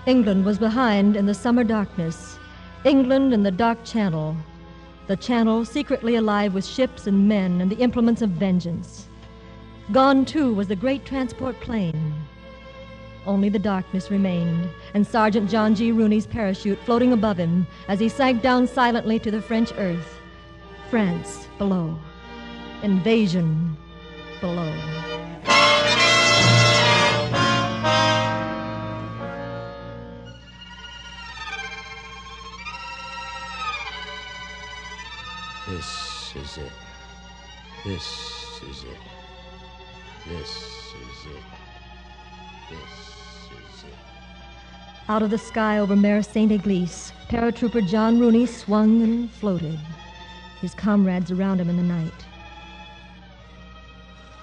England 0.05 0.45
was 0.45 0.57
behind 0.57 1.17
in 1.17 1.25
the 1.25 1.33
summer 1.33 1.65
darkness. 1.65 2.39
England 2.85 3.33
in 3.33 3.43
the 3.43 3.51
dark 3.51 3.83
channel. 3.83 4.37
The 5.07 5.17
channel 5.17 5.65
secretly 5.65 6.15
alive 6.15 6.53
with 6.53 6.65
ships 6.65 7.05
and 7.05 7.27
men 7.27 7.59
and 7.59 7.69
the 7.69 7.83
implements 7.83 8.21
of 8.21 8.29
vengeance. 8.29 9.09
Gone, 9.91 10.23
too, 10.23 10.53
was 10.53 10.69
the 10.69 10.75
great 10.77 11.03
transport 11.03 11.59
plane. 11.59 12.13
Only 13.27 13.49
the 13.49 13.59
darkness 13.59 14.09
remained, 14.09 14.69
and 14.93 15.05
Sergeant 15.05 15.49
John 15.49 15.75
G. 15.75 15.91
Rooney's 15.91 16.25
parachute 16.25 16.79
floating 16.85 17.11
above 17.11 17.35
him 17.35 17.67
as 17.89 17.99
he 17.99 18.07
sank 18.07 18.41
down 18.41 18.65
silently 18.67 19.19
to 19.19 19.29
the 19.29 19.41
French 19.41 19.73
earth. 19.77 20.17
France 20.89 21.49
below. 21.57 21.99
Invasion 22.83 23.75
below. 24.39 24.73
This 35.67 36.33
is 36.33 36.57
it. 36.59 36.71
This 37.83 38.61
is 38.69 38.83
it. 38.85 38.97
This 40.29 40.49
is 40.95 41.25
it. 41.35 41.56
Out 45.09 45.23
of 45.23 45.29
the 45.29 45.37
sky 45.37 45.79
over 45.79 45.95
Mare 45.95 46.21
St. 46.21 46.51
Église, 46.51 47.13
paratrooper 47.29 47.87
John 47.87 48.19
Rooney 48.19 48.45
swung 48.45 49.01
and 49.01 49.31
floated, 49.31 49.79
his 50.59 50.73
comrades 50.73 51.31
around 51.31 51.61
him 51.61 51.69
in 51.69 51.77
the 51.77 51.83
night. 51.83 52.25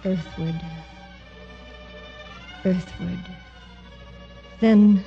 Earthward. 0.06 0.58
Earthward. 2.64 3.18
Then. 4.60 5.04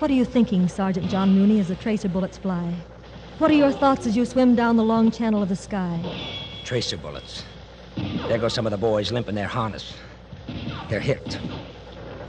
What 0.00 0.10
are 0.10 0.14
you 0.14 0.24
thinking, 0.24 0.66
Sergeant 0.66 1.08
John 1.08 1.36
Rooney, 1.36 1.60
as 1.60 1.68
the 1.68 1.76
tracer 1.76 2.08
bullets 2.08 2.38
fly? 2.38 2.74
What 3.38 3.52
are 3.52 3.54
your 3.54 3.70
thoughts 3.70 4.04
as 4.04 4.16
you 4.16 4.24
swim 4.24 4.56
down 4.56 4.76
the 4.76 4.82
long 4.82 5.12
channel 5.12 5.44
of 5.44 5.48
the 5.48 5.54
sky? 5.54 6.00
Tracer 6.64 6.96
bullets. 6.96 7.44
There 8.28 8.36
go 8.36 8.48
some 8.48 8.66
of 8.66 8.72
the 8.72 8.76
boys 8.76 9.10
limping 9.10 9.34
their 9.34 9.46
harness. 9.46 9.94
They're 10.90 11.00
hit. 11.00 11.38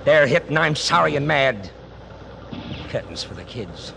They're 0.06 0.28
hit, 0.28 0.46
and 0.46 0.58
I'm 0.58 0.74
sorry 0.74 1.18
and 1.18 1.28
mad. 1.28 1.70
Curtains 2.88 3.22
for 3.22 3.34
the 3.34 3.44
kids. 3.44 3.92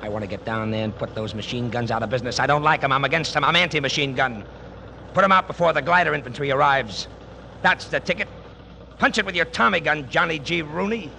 I 0.00 0.08
want 0.08 0.22
to 0.22 0.28
get 0.28 0.46
down 0.46 0.70
there 0.70 0.82
and 0.82 0.96
put 0.96 1.14
those 1.14 1.34
machine 1.34 1.68
guns 1.68 1.90
out 1.90 2.02
of 2.02 2.08
business. 2.08 2.40
I 2.40 2.46
don't 2.46 2.62
like 2.62 2.80
them. 2.80 2.90
I'm 2.90 3.04
against 3.04 3.34
them. 3.34 3.44
I'm 3.44 3.54
anti 3.54 3.80
machine 3.80 4.14
gun. 4.14 4.46
Put 5.12 5.20
them 5.20 5.30
out 5.30 5.46
before 5.46 5.74
the 5.74 5.82
glider 5.82 6.14
infantry 6.14 6.50
arrives. 6.50 7.06
That's 7.60 7.84
the 7.84 8.00
ticket. 8.00 8.28
Punch 8.98 9.18
it 9.18 9.26
with 9.26 9.36
your 9.36 9.44
Tommy 9.44 9.80
gun, 9.80 10.08
Johnny 10.08 10.38
G. 10.38 10.62
Rooney. 10.62 11.10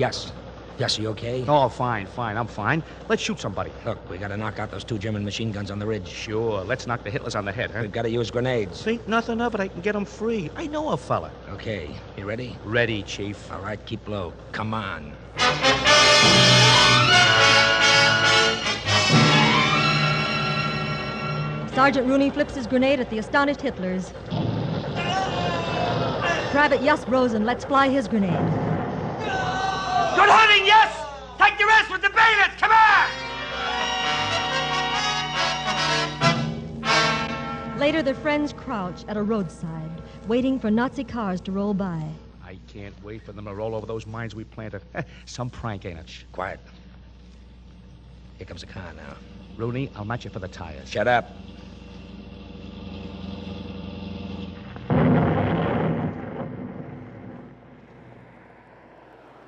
Yes. 0.00 0.32
Yes, 0.78 0.98
you 0.98 1.08
okay? 1.08 1.44
Oh, 1.46 1.68
fine, 1.68 2.06
fine. 2.06 2.38
I'm 2.38 2.46
fine. 2.46 2.82
Let's 3.10 3.20
shoot 3.22 3.38
somebody. 3.38 3.70
Look, 3.84 3.98
we 4.08 4.16
gotta 4.16 4.38
knock 4.38 4.58
out 4.58 4.70
those 4.70 4.82
two 4.82 4.98
German 4.98 5.22
machine 5.26 5.52
guns 5.52 5.70
on 5.70 5.78
the 5.78 5.84
ridge. 5.84 6.08
Sure. 6.08 6.64
Let's 6.64 6.86
knock 6.86 7.04
the 7.04 7.10
Hitlers 7.10 7.36
on 7.36 7.44
the 7.44 7.52
head, 7.52 7.70
huh? 7.70 7.80
We've 7.82 7.92
gotta 7.92 8.08
use 8.08 8.30
grenades. 8.30 8.82
Think 8.82 9.06
nothing 9.06 9.42
of 9.42 9.54
it. 9.54 9.60
I 9.60 9.68
can 9.68 9.82
get 9.82 9.94
'em 9.94 10.06
free. 10.06 10.50
I 10.56 10.66
know 10.68 10.88
a 10.88 10.96
fella. 10.96 11.30
Okay, 11.50 11.90
you 12.16 12.24
ready? 12.24 12.56
Ready, 12.64 13.02
Chief. 13.02 13.52
All 13.52 13.60
right, 13.60 13.84
keep 13.84 14.08
low. 14.08 14.32
Come 14.52 14.72
on. 14.72 15.12
Sergeant 21.74 22.06
Rooney 22.08 22.30
flips 22.30 22.54
his 22.54 22.66
grenade 22.66 23.00
at 23.00 23.10
the 23.10 23.18
astonished 23.18 23.60
Hitlers. 23.60 24.12
Private 26.52 26.82
Yus 26.82 27.06
Rosen 27.06 27.44
lets 27.44 27.66
fly 27.66 27.88
his 27.88 28.08
grenade. 28.08 28.30
Good 30.16 30.28
hunting, 30.28 30.66
yes! 30.66 30.90
Take 31.90 32.02
with 32.02 32.12
the 32.12 32.16
bayonets! 32.16 32.54
Come 32.60 32.70
on! 32.70 33.10
Later, 37.80 38.02
their 38.02 38.14
friends 38.14 38.52
crouch 38.52 39.04
at 39.08 39.16
a 39.16 39.22
roadside, 39.22 39.90
waiting 40.28 40.60
for 40.60 40.70
Nazi 40.70 41.02
cars 41.02 41.40
to 41.40 41.50
roll 41.50 41.74
by. 41.74 42.00
I 42.44 42.58
can't 42.68 42.94
wait 43.02 43.24
for 43.24 43.32
them 43.32 43.46
to 43.46 43.54
roll 43.54 43.74
over 43.74 43.86
those 43.86 44.06
mines 44.06 44.36
we 44.36 44.44
planted. 44.44 44.82
Eh, 44.94 45.02
some 45.24 45.50
prank, 45.50 45.84
ain't 45.84 45.98
it? 45.98 46.24
Quiet. 46.30 46.60
Here 48.38 48.46
comes 48.46 48.62
a 48.62 48.66
car 48.66 48.92
now. 48.94 49.16
Rooney, 49.56 49.90
I'll 49.96 50.04
match 50.04 50.24
you 50.24 50.30
for 50.30 50.38
the 50.38 50.46
tires. 50.46 50.88
Shut 50.88 51.08
up. 51.08 51.32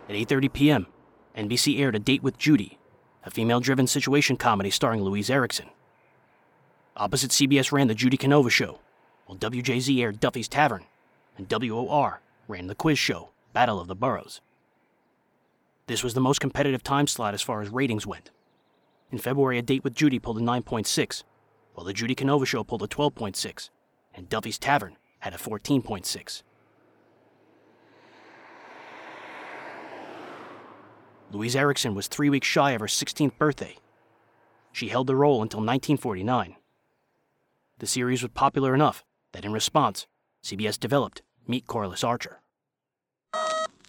At 0.09 0.17
8:30 0.17 0.53
p.m., 0.53 0.87
NBC 1.37 1.81
aired 1.81 1.95
A 1.95 1.99
Date 1.99 2.23
with 2.23 2.39
Judy, 2.39 2.79
a 3.25 3.31
female-driven 3.31 3.87
situation 3.87 4.37
comedy 4.37 4.71
starring 4.71 5.03
Louise 5.03 5.31
Erickson. 5.31 5.71
Opposite 6.97 7.31
CBS 7.31 7.73
ran 7.73 7.89
The 7.89 7.95
Judy 7.95 8.19
Canova 8.19 8.51
Show, 8.51 8.81
while 9.27 9.39
WJZ 9.39 10.01
aired 10.03 10.21
Duffy's 10.21 10.49
Tavern, 10.49 10.85
and 11.39 11.49
WOR 11.51 12.21
ran 12.49 12.67
The 12.67 12.75
Quiz 12.75 12.99
Show, 12.99 13.31
Battle 13.55 13.81
of 13.81 13.89
the 13.89 13.95
Boroughs. 13.95 14.41
This 15.87 16.05
was 16.05 16.15
the 16.15 16.21
most 16.21 16.41
competitive 16.41 16.83
time 16.83 17.07
slot 17.07 17.33
as 17.33 17.43
far 17.43 17.63
as 17.63 17.71
ratings 17.71 18.07
went. 18.07 18.31
In 19.11 19.19
February, 19.19 19.59
A 19.59 19.63
Date 19.63 19.85
with 19.85 19.95
Judy 19.95 20.19
pulled 20.19 20.39
a 20.39 20.43
9.6, 20.43 21.23
while 21.75 21.87
The 21.87 21.95
Judy 21.95 22.15
Canova 22.15 22.45
Show 22.45 22.63
pulled 22.63 22.83
a 22.83 22.87
12.6, 22.87 23.71
and 24.15 24.29
Duffy's 24.29 24.59
Tavern 24.59 24.97
had 25.21 25.33
a 25.33 25.39
14.6. 25.39 26.43
Louise 31.33 31.57
Erickson 31.57 31.95
was 31.95 32.09
three 32.09 32.29
weeks 32.29 32.47
shy 32.47 32.73
of 32.73 32.81
her 32.81 32.87
16th 32.87 33.39
birthday. 33.39 33.77
She 34.71 34.89
held 34.89 35.07
the 35.07 35.17
role 35.17 35.43
until 35.43 35.61
1949. 35.61 36.57
The 37.79 37.87
series 37.87 38.23
was 38.23 38.31
popular 38.33 38.75
enough 38.75 39.03
that 39.33 39.45
in 39.45 39.53
response, 39.53 40.07
CBS 40.45 40.79
developed 40.79 41.23
Meet 41.47 41.67
Corliss 41.67 42.05
Archer. 42.05 42.41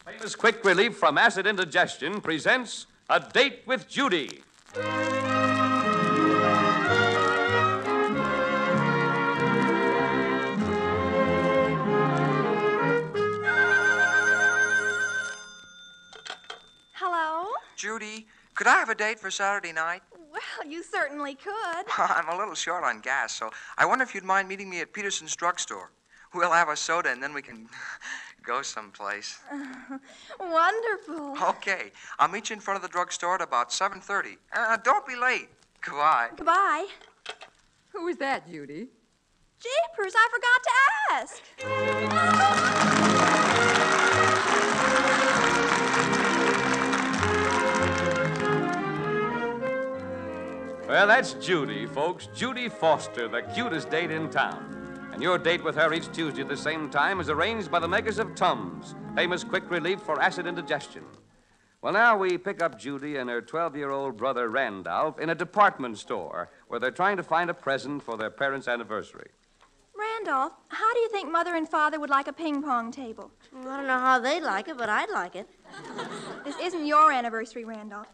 Famous 0.06 0.36
Quick 0.36 0.64
Relief 0.64 0.96
from 0.96 1.18
Acid 1.18 1.46
Indigestion 1.46 2.22
presents 2.22 2.88
A 3.10 3.20
Date 3.20 3.64
with 3.66 3.90
Judy. 3.90 4.42
Judy, 17.94 18.26
could 18.56 18.66
I 18.66 18.80
have 18.80 18.90
a 18.90 18.96
date 18.96 19.20
for 19.20 19.30
Saturday 19.30 19.72
night? 19.72 20.02
Well, 20.12 20.68
you 20.68 20.82
certainly 20.82 21.36
could. 21.36 21.86
I'm 22.00 22.28
a 22.28 22.36
little 22.36 22.56
short 22.56 22.84
on 22.84 23.02
gas, 23.02 23.36
so 23.36 23.52
I 23.78 23.86
wonder 23.86 24.04
if 24.04 24.16
you'd 24.16 24.24
mind 24.24 24.48
meeting 24.48 24.68
me 24.68 24.80
at 24.82 24.94
Peterson's 24.94 25.36
drugstore. 25.36 25.92
We'll 26.34 26.52
have 26.52 26.70
a 26.70 26.76
soda 26.76 27.12
and 27.12 27.22
then 27.22 27.36
we 27.36 27.44
can 27.44 27.70
go 28.44 28.64
someplace. 28.64 29.38
Wonderful. 30.40 31.38
Okay, 31.50 31.92
I'll 32.18 32.30
meet 32.30 32.50
you 32.50 32.56
in 32.56 32.62
front 32.62 32.78
of 32.78 32.82
the 32.82 32.88
drugstore 32.88 33.36
at 33.36 33.42
about 33.42 33.70
7:30. 33.70 34.38
Uh, 34.52 34.78
don't 34.78 35.06
be 35.06 35.16
late. 35.16 35.50
Goodbye. 35.82 36.30
Goodbye. 36.36 36.88
Who 37.92 38.06
was 38.06 38.18
that, 38.18 38.50
Judy? 38.50 38.88
Jeepers, 39.60 40.14
I 40.18 40.30
forgot 40.34 40.64
to 40.64 40.72
ask. 41.14 41.44
Well, 50.94 51.08
that's 51.08 51.34
Judy, 51.34 51.88
folks. 51.88 52.28
Judy 52.36 52.70
Foster, 52.70 53.28
the 53.28 53.42
cutest 53.42 53.90
date 53.90 54.12
in 54.12 54.30
town. 54.30 55.10
And 55.12 55.24
your 55.24 55.40
date 55.40 55.64
with 55.64 55.76
her 55.76 55.92
each 55.92 56.12
Tuesday 56.12 56.44
at 56.44 56.48
the 56.48 56.56
same 56.56 56.88
time 56.92 57.20
is 57.20 57.32
arranged 57.32 57.72
by 57.72 57.80
the 57.80 57.88
makers 57.88 58.20
of 58.20 58.36
Tums, 58.36 58.94
famous 59.16 59.44
quick 59.44 59.68
relief 59.72 60.02
for 60.02 60.22
acid 60.22 60.46
indigestion. 60.46 61.02
Well, 61.82 61.94
now 61.94 62.16
we 62.16 62.38
pick 62.38 62.62
up 62.62 62.78
Judy 62.78 63.16
and 63.16 63.28
her 63.28 63.42
12 63.42 63.76
year 63.76 63.90
old 63.90 64.18
brother 64.18 64.50
Randolph 64.50 65.18
in 65.18 65.32
a 65.32 65.36
department 65.36 65.98
store 65.98 66.52
where 66.68 66.80
they're 66.80 66.92
trying 66.92 67.18
to 67.18 67.24
find 67.24 67.50
a 67.50 67.56
present 67.56 68.04
for 68.04 68.16
their 68.16 68.30
parents' 68.30 68.68
anniversary. 68.68 69.32
Randolph, 69.98 70.54
how 70.68 70.94
do 70.94 71.00
you 71.00 71.10
think 71.10 71.32
Mother 71.32 71.56
and 71.56 71.68
Father 71.68 72.00
would 72.00 72.12
like 72.12 72.28
a 72.28 72.34
ping 72.34 72.62
pong 72.62 72.92
table? 72.92 73.32
I 73.66 73.78
don't 73.78 73.88
know 73.88 73.98
how 73.98 74.20
they'd 74.20 74.42
like 74.42 74.68
it, 74.68 74.78
but 74.78 74.90
I'd 74.90 75.10
like 75.10 75.36
it. 75.36 75.50
This 76.46 76.56
isn't 76.62 76.86
your 76.86 77.12
anniversary, 77.12 77.66
Randolph. 77.66 78.10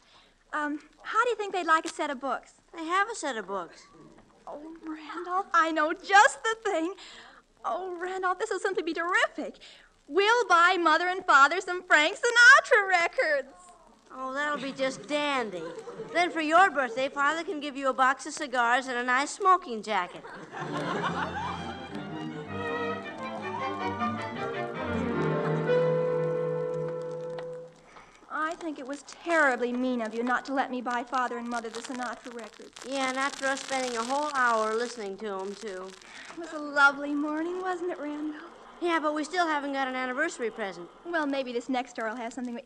Um, 0.54 0.80
how 1.04 1.22
do 1.26 1.30
you 1.30 1.36
think 1.36 1.52
they'd 1.52 1.68
like 1.68 1.84
a 1.84 1.90
set 1.90 2.10
of 2.10 2.22
books? 2.22 2.59
They 2.76 2.86
have 2.86 3.10
a 3.10 3.16
set 3.16 3.38
of 3.38 3.48
books. 3.48 3.88
Oh, 4.48 4.76
Randolph, 4.86 5.48
I 5.54 5.72
know 5.72 5.94
just 5.94 6.44
the 6.44 6.56
thing. 6.64 6.94
Oh, 7.66 7.98
Randolph, 8.00 8.40
this 8.40 8.50
will 8.50 8.60
simply 8.60 8.84
be 8.84 8.94
terrific. 8.94 9.56
We'll 10.08 10.48
buy 10.48 10.78
Mother 10.80 11.08
and 11.08 11.26
Father 11.26 11.62
some 11.62 11.84
Frank 11.84 12.16
Sinatra 12.16 12.90
records. 12.90 13.54
Oh, 14.12 14.34
that'll 14.34 14.58
be 14.58 14.72
just 14.72 15.08
dandy. 15.08 15.62
Then 16.14 16.32
for 16.32 16.42
your 16.42 16.72
birthday, 16.72 17.10
Father 17.10 17.44
can 17.44 17.60
give 17.60 17.78
you 17.78 17.90
a 17.90 17.94
box 17.94 18.26
of 18.26 18.34
cigars 18.34 18.88
and 18.88 18.98
a 18.98 19.04
nice 19.04 19.30
smoking 19.30 19.84
jacket. 19.84 20.24
was 28.90 29.04
terribly 29.24 29.72
mean 29.72 30.02
of 30.02 30.16
you 30.16 30.24
not 30.24 30.44
to 30.44 30.52
let 30.52 30.72
me 30.72 30.82
buy 30.82 31.04
Father 31.04 31.38
and 31.38 31.48
Mother 31.48 31.70
the 31.70 31.80
Sinatra 31.80 32.34
records. 32.34 32.74
Yeah, 32.90 33.10
and 33.10 33.20
after 33.20 33.46
us 33.46 33.60
spending 33.60 33.96
a 33.96 34.04
whole 34.04 34.32
hour 34.34 34.74
listening 34.74 35.16
to 35.18 35.26
them, 35.26 35.54
too. 35.54 35.88
It 36.34 36.40
was 36.40 36.54
a 36.54 36.58
lovely 36.58 37.14
morning, 37.14 37.62
wasn't 37.62 37.92
it, 37.92 38.00
Randall? 38.00 38.42
Yeah, 38.82 38.98
but 39.00 39.14
we 39.14 39.24
still 39.24 39.46
haven't 39.46 39.74
got 39.74 39.88
an 39.88 39.94
anniversary 39.94 40.50
present. 40.50 40.90
Well, 41.06 41.28
maybe 41.28 41.54
this 41.54 41.70
next 41.70 41.98
door 41.98 42.10
will 42.10 42.16
have 42.16 42.34
something. 42.34 42.56
We... 42.56 42.62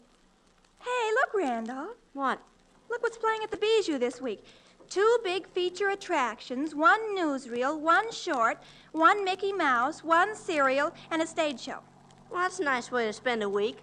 Hey, 0.80 1.12
look, 1.16 1.34
Randall. 1.34 1.90
What? 2.14 2.40
Look 2.90 3.04
what's 3.04 3.18
playing 3.18 3.42
at 3.44 3.52
the 3.52 3.58
Bijou 3.58 3.98
this 3.98 4.22
week. 4.22 4.46
Two 4.90 5.20
big 5.26 5.46
feature 5.50 5.90
attractions, 5.90 6.74
one 6.74 7.18
newsreel, 7.18 7.78
one 7.78 8.10
short, 8.14 8.64
one 8.94 9.26
Mickey 9.26 9.52
Mouse, 9.52 10.06
one 10.06 10.38
serial, 10.38 10.94
and 11.12 11.22
a 11.22 11.28
stage 11.28 11.60
show. 11.60 11.80
Well, 12.32 12.44
that's 12.44 12.62
a 12.62 12.64
nice 12.64 12.92
way 12.92 13.08
to 13.08 13.14
spend 13.14 13.44
a 13.44 13.50
week. 13.50 13.80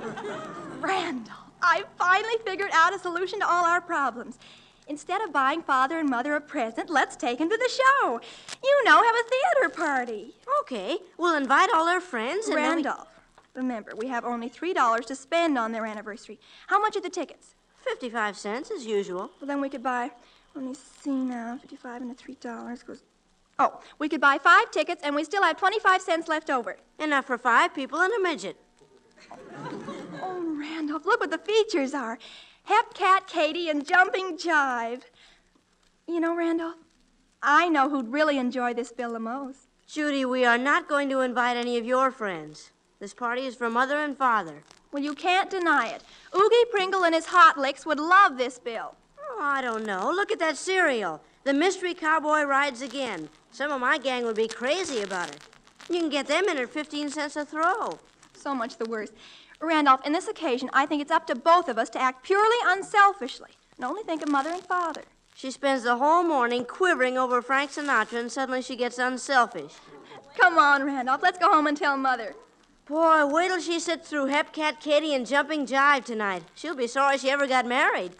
Randolph, 0.80 1.47
I 1.62 1.84
finally 1.98 2.34
figured 2.44 2.70
out 2.72 2.94
a 2.94 2.98
solution 2.98 3.40
to 3.40 3.46
all 3.48 3.64
our 3.64 3.80
problems. 3.80 4.38
Instead 4.86 5.20
of 5.20 5.32
buying 5.32 5.62
Father 5.62 5.98
and 5.98 6.08
Mother 6.08 6.34
a 6.34 6.40
present, 6.40 6.88
let's 6.88 7.14
take 7.14 7.38
them 7.38 7.50
to 7.50 7.56
the 7.56 7.68
show. 7.70 8.20
You 8.64 8.84
know, 8.84 9.02
have 9.02 9.14
a 9.14 9.28
theater 9.28 9.74
party. 9.76 10.34
Okay, 10.62 10.98
we'll 11.18 11.36
invite 11.36 11.68
all 11.74 11.86
our 11.88 12.00
friends 12.00 12.46
and 12.48 12.56
then 12.56 12.76
we- 12.76 12.82
Randolph, 12.84 13.08
remember, 13.54 13.92
we 13.96 14.08
have 14.08 14.24
only 14.24 14.48
$3 14.48 15.04
to 15.06 15.14
spend 15.14 15.58
on 15.58 15.72
their 15.72 15.84
anniversary. 15.84 16.38
How 16.68 16.80
much 16.80 16.96
are 16.96 17.02
the 17.02 17.10
tickets? 17.10 17.54
55 17.84 18.36
cents, 18.38 18.70
as 18.70 18.86
usual. 18.86 19.30
Well, 19.40 19.46
then 19.46 19.60
we 19.60 19.68
could 19.68 19.82
buy, 19.82 20.10
let 20.54 20.64
me 20.64 20.74
see 20.74 21.10
now, 21.10 21.58
55 21.60 22.00
and 22.02 22.10
the 22.10 22.14
$3 22.14 22.82
goes. 22.86 23.02
Oh, 23.58 23.80
we 23.98 24.08
could 24.08 24.20
buy 24.20 24.38
five 24.38 24.70
tickets 24.70 25.02
and 25.04 25.14
we 25.14 25.24
still 25.24 25.42
have 25.42 25.56
25 25.58 26.00
cents 26.00 26.28
left 26.28 26.48
over. 26.48 26.76
Enough 26.98 27.26
for 27.26 27.36
five 27.36 27.74
people 27.74 28.00
and 28.00 28.12
a 28.14 28.20
midget. 28.22 28.56
Oh, 30.20 30.56
Randolph, 30.58 31.06
look 31.06 31.20
what 31.20 31.30
the 31.30 31.38
features 31.38 31.94
are 31.94 32.18
Hep 32.64 32.92
Cat 32.92 33.26
Katie 33.26 33.70
and 33.70 33.86
Jumping 33.86 34.36
Jive. 34.36 35.02
You 36.06 36.20
know, 36.20 36.36
Randolph, 36.36 36.76
I 37.42 37.68
know 37.68 37.88
who'd 37.88 38.12
really 38.12 38.36
enjoy 38.36 38.74
this 38.74 38.92
bill 38.92 39.12
the 39.12 39.20
most. 39.20 39.68
Judy, 39.86 40.24
we 40.24 40.44
are 40.44 40.58
not 40.58 40.88
going 40.88 41.08
to 41.10 41.20
invite 41.20 41.56
any 41.56 41.78
of 41.78 41.86
your 41.86 42.10
friends. 42.10 42.72
This 43.00 43.14
party 43.14 43.46
is 43.46 43.54
for 43.54 43.70
Mother 43.70 43.98
and 43.98 44.16
Father. 44.16 44.64
Well, 44.92 45.02
you 45.02 45.14
can't 45.14 45.48
deny 45.48 45.88
it. 45.88 46.02
Oogie 46.34 46.70
Pringle 46.70 47.04
and 47.04 47.14
his 47.14 47.26
Hot 47.26 47.56
Licks 47.56 47.86
would 47.86 48.00
love 48.00 48.36
this 48.36 48.58
bill. 48.58 48.94
Oh, 49.18 49.38
I 49.40 49.62
don't 49.62 49.86
know. 49.86 50.10
Look 50.10 50.32
at 50.32 50.38
that 50.40 50.56
cereal. 50.56 51.22
The 51.44 51.54
Mystery 51.54 51.94
Cowboy 51.94 52.42
rides 52.42 52.82
again. 52.82 53.28
Some 53.50 53.70
of 53.70 53.80
my 53.80 53.98
gang 53.98 54.24
would 54.24 54.36
be 54.36 54.48
crazy 54.48 55.00
about 55.02 55.30
it. 55.30 55.40
You 55.88 56.00
can 56.00 56.10
get 56.10 56.26
them 56.26 56.48
in 56.48 56.58
at 56.58 56.68
15 56.68 57.10
cents 57.10 57.36
a 57.36 57.44
throw. 57.44 57.98
So 58.38 58.54
much 58.54 58.76
the 58.76 58.84
worse. 58.84 59.10
Randolph, 59.60 60.06
in 60.06 60.12
this 60.12 60.28
occasion, 60.28 60.70
I 60.72 60.86
think 60.86 61.02
it's 61.02 61.10
up 61.10 61.26
to 61.26 61.34
both 61.34 61.68
of 61.68 61.76
us 61.76 61.90
to 61.90 62.00
act 62.00 62.22
purely 62.22 62.56
unselfishly 62.64 63.50
and 63.76 63.84
only 63.84 64.04
think 64.04 64.22
of 64.22 64.30
Mother 64.30 64.50
and 64.50 64.62
Father. 64.62 65.02
She 65.34 65.50
spends 65.50 65.82
the 65.82 65.96
whole 65.96 66.22
morning 66.22 66.64
quivering 66.64 67.18
over 67.18 67.42
Frank 67.42 67.72
Sinatra, 67.72 68.20
and 68.20 68.30
suddenly 68.30 68.62
she 68.62 68.76
gets 68.76 68.98
unselfish. 68.98 69.72
Come 70.36 70.58
on, 70.58 70.84
Randolph. 70.84 71.22
Let's 71.22 71.38
go 71.38 71.50
home 71.52 71.66
and 71.66 71.76
tell 71.76 71.96
Mother. 71.96 72.34
Boy, 72.86 73.26
wait 73.26 73.48
till 73.48 73.60
she 73.60 73.78
sits 73.80 74.08
through 74.08 74.26
Hep 74.26 74.52
Cat 74.52 74.80
Katie 74.80 75.14
and 75.14 75.26
Jumping 75.26 75.66
Jive 75.66 76.04
tonight. 76.04 76.42
She'll 76.54 76.74
be 76.76 76.86
sorry 76.86 77.18
she 77.18 77.30
ever 77.30 77.46
got 77.46 77.66
married. 77.66 78.12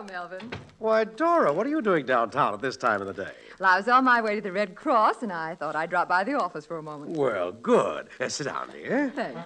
Hello, 0.00 0.12
Melvin. 0.12 0.50
Why, 0.78 1.04
Dora, 1.04 1.52
what 1.52 1.66
are 1.66 1.68
you 1.68 1.82
doing 1.82 2.06
downtown 2.06 2.54
at 2.54 2.62
this 2.62 2.78
time 2.78 3.02
of 3.02 3.06
the 3.14 3.24
day? 3.24 3.34
Well, 3.58 3.68
I 3.68 3.76
was 3.76 3.86
on 3.86 4.02
my 4.02 4.22
way 4.22 4.34
to 4.34 4.40
the 4.40 4.50
Red 4.50 4.74
Cross, 4.74 5.22
and 5.22 5.30
I 5.30 5.54
thought 5.54 5.76
I'd 5.76 5.90
drop 5.90 6.08
by 6.08 6.24
the 6.24 6.32
office 6.40 6.64
for 6.64 6.78
a 6.78 6.82
moment. 6.82 7.18
Well, 7.18 7.52
good. 7.52 8.08
Uh, 8.18 8.30
sit 8.30 8.44
down, 8.44 8.70
dear. 8.70 9.12
Thanks. 9.14 9.40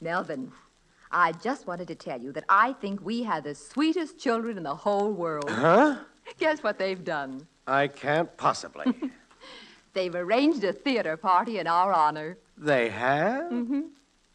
Melvin, 0.00 0.52
I 1.10 1.32
just 1.32 1.66
wanted 1.66 1.88
to 1.88 1.96
tell 1.96 2.22
you 2.22 2.30
that 2.34 2.44
I 2.48 2.74
think 2.74 3.04
we 3.04 3.24
have 3.24 3.42
the 3.42 3.56
sweetest 3.56 4.16
children 4.16 4.56
in 4.56 4.62
the 4.62 4.76
whole 4.76 5.10
world. 5.10 5.50
Huh? 5.50 5.96
Guess 6.38 6.62
what 6.62 6.78
they've 6.78 7.02
done? 7.02 7.44
I 7.66 7.88
can't 7.88 8.34
possibly. 8.36 8.94
They've 9.92 10.14
arranged 10.14 10.62
a 10.62 10.72
theater 10.72 11.16
party 11.16 11.58
in 11.58 11.66
our 11.66 11.92
honor. 11.92 12.38
they 12.56 12.90
have? 12.90 13.50
Mm-hmm. 13.50 13.80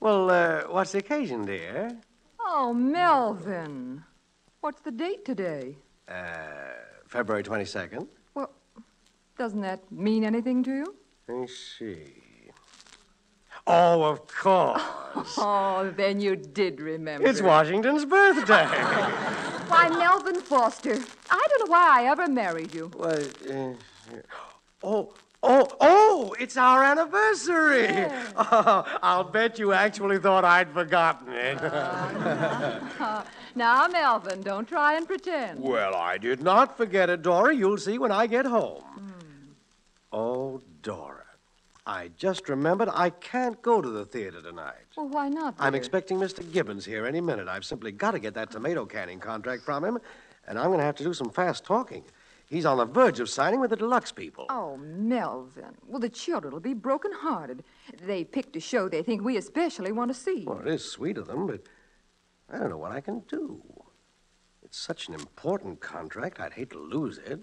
Well, 0.02 0.30
uh, 0.30 0.64
what's 0.64 0.92
the 0.92 0.98
occasion, 0.98 1.46
dear? 1.46 1.98
Oh, 2.42 2.74
Melvin. 2.74 4.04
What's 4.62 4.82
the 4.82 4.92
date 4.92 5.24
today? 5.24 5.78
Uh, 6.08 6.16
February 7.08 7.44
22nd. 7.44 8.08
Well, 8.34 8.52
doesn't 9.38 9.62
that 9.62 9.80
mean 9.90 10.26
anything 10.26 10.64
to 10.64 10.72
you? 10.72 10.96
Let 11.30 11.38
me 11.38 11.48
see. 11.48 12.14
Oh, 13.66 14.04
of 14.04 14.28
course. 14.28 14.82
Oh, 15.38 15.92
then 15.98 16.22
you 16.22 16.36
did 16.36 16.80
remember. 16.80 17.28
It's 17.28 17.42
Washington's 17.42 18.06
birthday. 18.06 18.66
Why, 19.68 19.90
Melvin 19.90 20.40
Foster, 20.42 20.98
I 21.32 21.48
don't 21.50 21.68
know 21.68 21.72
why 21.72 22.02
I 22.02 22.12
ever 22.12 22.28
married 22.28 22.74
you. 22.76 22.92
Well, 22.96 23.24
uh, 23.52 23.74
oh, 24.84 25.14
oh, 25.44 25.68
oh, 25.80 26.36
it's 26.40 26.58
our 26.58 26.84
anniversary. 26.84 27.88
Oh, 28.52 28.86
I'll 29.04 29.24
bet 29.26 29.60
you 29.60 29.74
actually 29.74 30.18
thought 30.18 30.46
I'd 30.46 30.72
forgotten 30.72 31.34
it. 31.34 31.58
Uh, 31.62 33.24
now, 33.56 33.88
Melvin, 33.88 34.42
don't 34.42 34.68
try 34.68 34.96
and 34.96 35.06
pretend. 35.06 35.60
well, 35.60 35.94
I 35.96 36.18
did 36.18 36.42
not 36.42 36.78
forget 36.78 37.10
it, 37.10 37.22
Dora. 37.22 37.54
You'll 37.56 37.78
see 37.78 37.98
when 37.98 38.12
I 38.12 38.28
get 38.28 38.46
home. 38.46 38.84
Oh, 40.12 40.62
Dora. 40.82 41.26
I 41.86 42.12
just 42.18 42.48
remembered 42.50 42.90
I 42.94 43.10
can't 43.10 43.62
go 43.62 43.82
to 43.82 43.90
the 43.90 44.06
theater 44.06 44.42
tonight. 44.42 44.86
Well, 44.96 45.10
why 45.10 45.28
not? 45.28 45.56
I'm 45.60 45.76
expecting 45.76 46.18
Mr. 46.18 46.50
Gibbons 46.52 46.86
here 46.86 47.06
any 47.06 47.20
minute. 47.22 47.48
I've 47.48 47.66
simply 47.66 47.92
got 47.92 48.12
to 48.12 48.20
get 48.20 48.34
that 48.36 48.52
tomato 48.52 48.86
canning 48.86 49.20
contract 49.20 49.64
from 49.64 49.84
him, 49.84 50.00
and 50.48 50.58
I'm 50.58 50.68
going 50.68 50.80
to 50.80 50.86
have 50.86 50.96
to 50.98 51.04
do 51.04 51.14
some 51.14 51.30
fast 51.30 51.66
talking. 51.66 52.04
He's 52.50 52.66
on 52.66 52.78
the 52.78 52.86
verge 52.86 53.20
of 53.20 53.30
signing 53.30 53.60
with 53.60 53.70
the 53.70 53.76
deluxe 53.76 54.12
people. 54.12 54.48
Oh, 54.50 54.76
Melvin. 54.78 55.76
Well, 55.86 56.00
the 56.00 56.10
children 56.10 56.52
will 56.52 56.60
be 56.60 56.74
broken-hearted. 56.74 57.64
They 58.04 58.24
picked 58.24 58.56
a 58.56 58.60
show 58.60 58.90
they 58.90 59.04
think 59.04 59.24
we 59.24 59.38
especially 59.38 59.92
want 59.92 60.10
to 60.10 60.20
see. 60.20 60.46
Well, 60.48 60.60
it 60.60 60.68
is 60.68 60.84
sweet 60.84 61.20
of 61.20 61.28
them, 61.28 61.46
but 61.46 61.62
I 62.52 62.58
don't 62.58 62.72
know 62.72 62.78
what 62.78 62.92
I 62.92 63.02
can 63.02 63.20
do. 63.28 63.62
It's 64.64 64.80
such 64.80 65.08
an 65.08 65.14
important 65.14 65.80
contract, 65.80 66.40
I'd 66.40 66.54
hate 66.54 66.72
to 66.72 66.80
lose 66.80 67.20
it. 67.20 67.40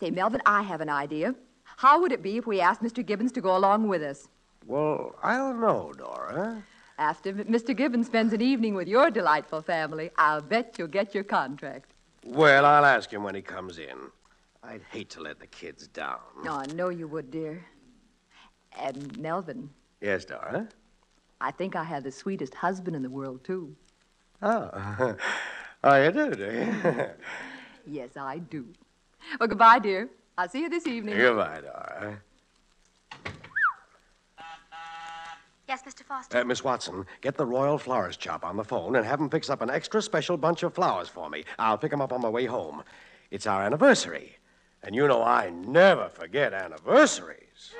Say, 0.00 0.10
Melvin, 0.10 0.42
I 0.44 0.62
have 0.62 0.80
an 0.80 0.88
idea. 0.88 1.36
How 1.76 2.00
would 2.00 2.10
it 2.10 2.22
be 2.22 2.36
if 2.36 2.46
we 2.46 2.60
asked 2.60 2.82
Mr. 2.82 3.06
Gibbons 3.06 3.30
to 3.32 3.40
go 3.40 3.56
along 3.56 3.86
with 3.86 4.02
us? 4.02 4.26
Well, 4.66 5.14
I 5.22 5.36
don't 5.36 5.60
know, 5.60 5.92
Dora. 5.96 6.64
After 6.98 7.32
Mr. 7.32 7.76
Gibbons 7.76 8.06
spends 8.06 8.32
an 8.32 8.42
evening 8.42 8.74
with 8.74 8.88
your 8.88 9.08
delightful 9.10 9.62
family, 9.62 10.10
I'll 10.18 10.40
bet 10.40 10.74
you'll 10.78 10.88
get 10.88 11.14
your 11.14 11.22
contract. 11.22 11.94
Well, 12.24 12.64
I'll 12.64 12.84
ask 12.84 13.12
him 13.12 13.22
when 13.22 13.36
he 13.36 13.42
comes 13.42 13.78
in. 13.78 14.10
I'd 14.68 14.82
hate 14.92 15.08
to 15.10 15.20
let 15.22 15.40
the 15.40 15.46
kids 15.46 15.88
down. 15.88 16.18
Oh, 16.44 16.58
I 16.58 16.66
know 16.74 16.90
you 16.90 17.08
would, 17.08 17.30
dear. 17.30 17.64
And, 18.78 19.16
Melvin, 19.16 19.70
Yes, 20.02 20.26
Dora? 20.26 20.68
I 21.40 21.50
think 21.50 21.74
I 21.74 21.82
have 21.82 22.04
the 22.04 22.12
sweetest 22.12 22.54
husband 22.54 22.94
in 22.94 23.02
the 23.02 23.10
world, 23.10 23.42
too. 23.44 23.74
Oh. 24.42 25.16
oh, 25.84 26.02
you 26.02 26.12
do, 26.12 26.30
do 26.34 26.44
you? 26.44 27.04
Yes, 27.90 28.18
I 28.18 28.36
do. 28.38 28.66
Well, 29.40 29.48
goodbye, 29.48 29.78
dear. 29.78 30.10
I'll 30.36 30.48
see 30.48 30.60
you 30.60 30.68
this 30.68 30.86
evening. 30.86 31.16
Goodbye, 31.16 31.62
Dora. 31.62 32.20
Yes, 35.66 35.82
Mr. 35.82 36.02
Foster. 36.02 36.38
Uh, 36.38 36.44
Miss 36.44 36.62
Watson, 36.62 37.06
get 37.22 37.36
the 37.36 37.46
Royal 37.46 37.78
Florist 37.78 38.22
Shop 38.22 38.44
on 38.44 38.56
the 38.56 38.64
phone 38.64 38.96
and 38.96 39.04
have 39.04 39.12
have 39.12 39.20
'em 39.20 39.30
fix 39.30 39.48
up 39.48 39.62
an 39.62 39.70
extra 39.70 40.02
special 40.02 40.36
bunch 40.36 40.62
of 40.62 40.74
flowers 40.74 41.08
for 41.08 41.30
me. 41.30 41.44
I'll 41.58 41.78
pick 41.78 41.92
'em 41.92 42.02
up 42.02 42.12
on 42.12 42.20
my 42.20 42.28
way 42.28 42.44
home. 42.44 42.84
It's 43.30 43.46
our 43.46 43.62
anniversary. 43.62 44.37
And 44.82 44.94
you 44.94 45.08
know 45.08 45.22
I 45.22 45.50
never 45.50 46.08
forget 46.08 46.52
anniversaries. 46.52 47.72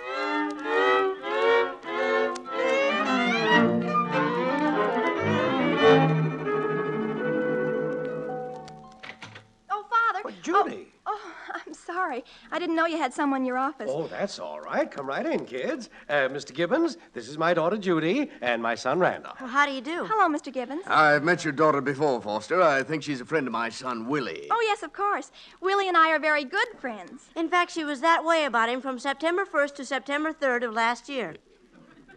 You 12.89 12.99
had 12.99 13.13
someone 13.13 13.43
in 13.43 13.47
your 13.47 13.59
office. 13.59 13.91
Oh, 13.93 14.07
that's 14.07 14.39
all 14.39 14.61
right. 14.61 14.91
Come 14.91 15.07
right 15.07 15.25
in, 15.25 15.45
kids. 15.45 15.91
Uh, 16.09 16.29
Mr. 16.29 16.55
Gibbons, 16.55 16.97
this 17.13 17.29
is 17.29 17.39
my 17.39 17.55
daughter 17.55 17.77
Judy 17.77 18.31
and 18.41 18.63
my 18.63 18.75
son 18.75 18.99
Randolph. 18.99 19.39
How 19.39 19.67
do 19.67 19.73
you 19.73 19.81
do? 19.81 20.05
Hello, 20.09 20.29
Mr. 20.29 20.53
Gibbons. 20.53 20.83
I've 20.87 21.23
met 21.23 21.45
your 21.45 21.53
daughter 21.53 21.81
before, 21.81 22.21
Foster. 22.21 22.63
I 22.63 22.83
think 22.83 23.03
she's 23.03 23.21
a 23.21 23.25
friend 23.25 23.47
of 23.47 23.53
my 23.53 23.69
son, 23.69 24.09
Willie. 24.09 24.49
Oh, 24.51 24.65
yes, 24.67 24.83
of 24.83 24.93
course. 24.93 25.31
Willie 25.61 25.89
and 25.89 25.97
I 25.97 26.11
are 26.11 26.19
very 26.19 26.45
good 26.45 26.69
friends. 26.79 27.27
In 27.37 27.49
fact, 27.49 27.71
she 27.71 27.85
was 27.85 28.01
that 28.01 28.25
way 28.25 28.45
about 28.45 28.69
him 28.69 28.81
from 28.81 28.99
September 28.99 29.45
1st 29.45 29.75
to 29.77 29.85
September 29.85 30.33
3rd 30.33 30.65
of 30.65 30.75
last 30.75 31.09
year. 31.09 31.37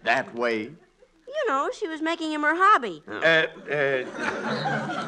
That 0.04 0.34
way? 0.34 0.72
You 1.34 1.48
know, 1.48 1.70
she 1.74 1.88
was 1.88 2.02
making 2.02 2.32
him 2.32 2.41
her 2.41 2.56
hobby. 2.56 3.02
Uh, 3.08 3.46
uh, 3.72 4.06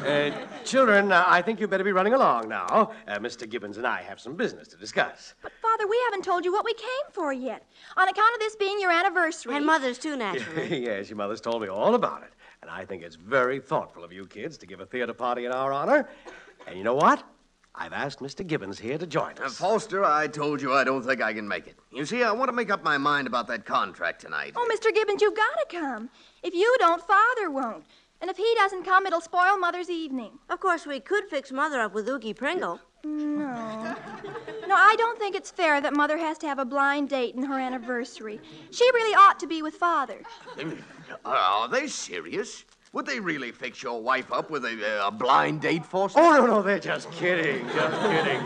uh, 0.08 0.30
children, 0.64 1.12
uh, 1.12 1.24
I 1.26 1.42
think 1.42 1.60
you 1.60 1.68
better 1.68 1.84
be 1.84 1.92
running 1.92 2.14
along 2.14 2.48
now. 2.48 2.92
Uh, 3.06 3.18
Mr. 3.18 3.48
Gibbons 3.48 3.76
and 3.76 3.86
I 3.86 4.02
have 4.02 4.18
some 4.18 4.34
business 4.34 4.68
to 4.68 4.76
discuss. 4.76 5.34
But, 5.42 5.52
Father, 5.60 5.86
we 5.86 6.00
haven't 6.06 6.24
told 6.24 6.44
you 6.44 6.52
what 6.52 6.64
we 6.64 6.74
came 6.74 7.06
for 7.12 7.32
yet. 7.32 7.66
On 7.96 8.08
account 8.08 8.34
of 8.34 8.40
this 8.40 8.56
being 8.56 8.80
your 8.80 8.90
anniversary. 8.90 9.56
And 9.56 9.66
Mother's, 9.66 9.98
too, 9.98 10.16
naturally. 10.16 10.82
yes, 10.84 11.10
your 11.10 11.16
mother's 11.18 11.40
told 11.40 11.60
me 11.62 11.68
all 11.68 11.94
about 11.94 12.22
it. 12.22 12.30
And 12.62 12.70
I 12.70 12.84
think 12.84 13.02
it's 13.02 13.16
very 13.16 13.60
thoughtful 13.60 14.02
of 14.02 14.12
you 14.12 14.26
kids 14.26 14.56
to 14.58 14.66
give 14.66 14.80
a 14.80 14.86
theater 14.86 15.12
party 15.12 15.44
in 15.44 15.52
our 15.52 15.72
honor. 15.72 16.08
And 16.66 16.78
you 16.78 16.84
know 16.84 16.94
what? 16.94 17.22
I've 17.76 17.92
asked 17.92 18.20
Mr. 18.20 18.46
Gibbons 18.46 18.78
here 18.78 18.98
to 18.98 19.06
join 19.06 19.34
Uh, 19.40 19.46
us. 19.46 19.58
Foster, 19.58 20.04
I 20.04 20.28
told 20.28 20.62
you 20.62 20.72
I 20.72 20.84
don't 20.84 21.02
think 21.02 21.20
I 21.20 21.34
can 21.34 21.48
make 21.48 21.66
it. 21.66 21.76
You 21.90 22.06
see, 22.06 22.22
I 22.22 22.30
want 22.30 22.48
to 22.48 22.52
make 22.52 22.70
up 22.70 22.84
my 22.84 22.98
mind 22.98 23.26
about 23.26 23.48
that 23.48 23.64
contract 23.66 24.20
tonight. 24.20 24.52
Oh, 24.56 24.68
Mr. 24.72 24.94
Gibbons, 24.94 25.20
you've 25.20 25.34
got 25.36 25.68
to 25.70 25.76
come. 25.76 26.08
If 26.42 26.54
you 26.54 26.76
don't, 26.78 27.02
Father 27.02 27.50
won't. 27.50 27.84
And 28.20 28.30
if 28.30 28.36
he 28.36 28.54
doesn't 28.56 28.84
come, 28.84 29.06
it'll 29.06 29.20
spoil 29.20 29.58
Mother's 29.58 29.90
evening. 29.90 30.38
Of 30.48 30.60
course, 30.60 30.86
we 30.86 31.00
could 31.00 31.24
fix 31.28 31.50
Mother 31.50 31.80
up 31.80 31.94
with 31.94 32.08
Oogie 32.08 32.32
Pringle. 32.32 32.80
No. 33.02 33.96
No, 34.66 34.74
I 34.76 34.94
don't 34.96 35.18
think 35.18 35.34
it's 35.34 35.50
fair 35.50 35.80
that 35.82 35.94
Mother 35.94 36.16
has 36.16 36.38
to 36.38 36.46
have 36.46 36.58
a 36.58 36.64
blind 36.64 37.10
date 37.10 37.34
in 37.34 37.42
her 37.42 37.58
anniversary. 37.58 38.40
She 38.70 38.84
really 38.92 39.14
ought 39.14 39.38
to 39.40 39.46
be 39.46 39.60
with 39.62 39.74
Father. 39.74 40.22
Are 41.24 41.68
they 41.68 41.86
serious? 41.86 42.64
Would 42.94 43.06
they 43.06 43.18
really 43.18 43.50
fix 43.50 43.82
your 43.82 44.00
wife 44.00 44.32
up 44.32 44.50
with 44.50 44.64
a, 44.64 45.04
a 45.04 45.10
blind 45.10 45.60
date, 45.60 45.84
for 45.84 46.08
Foster? 46.08 46.20
Oh, 46.20 46.30
no, 46.30 46.46
no, 46.46 46.62
they're 46.62 46.78
just 46.78 47.10
kidding. 47.10 47.66
Just 47.70 48.00
kidding. 48.02 48.40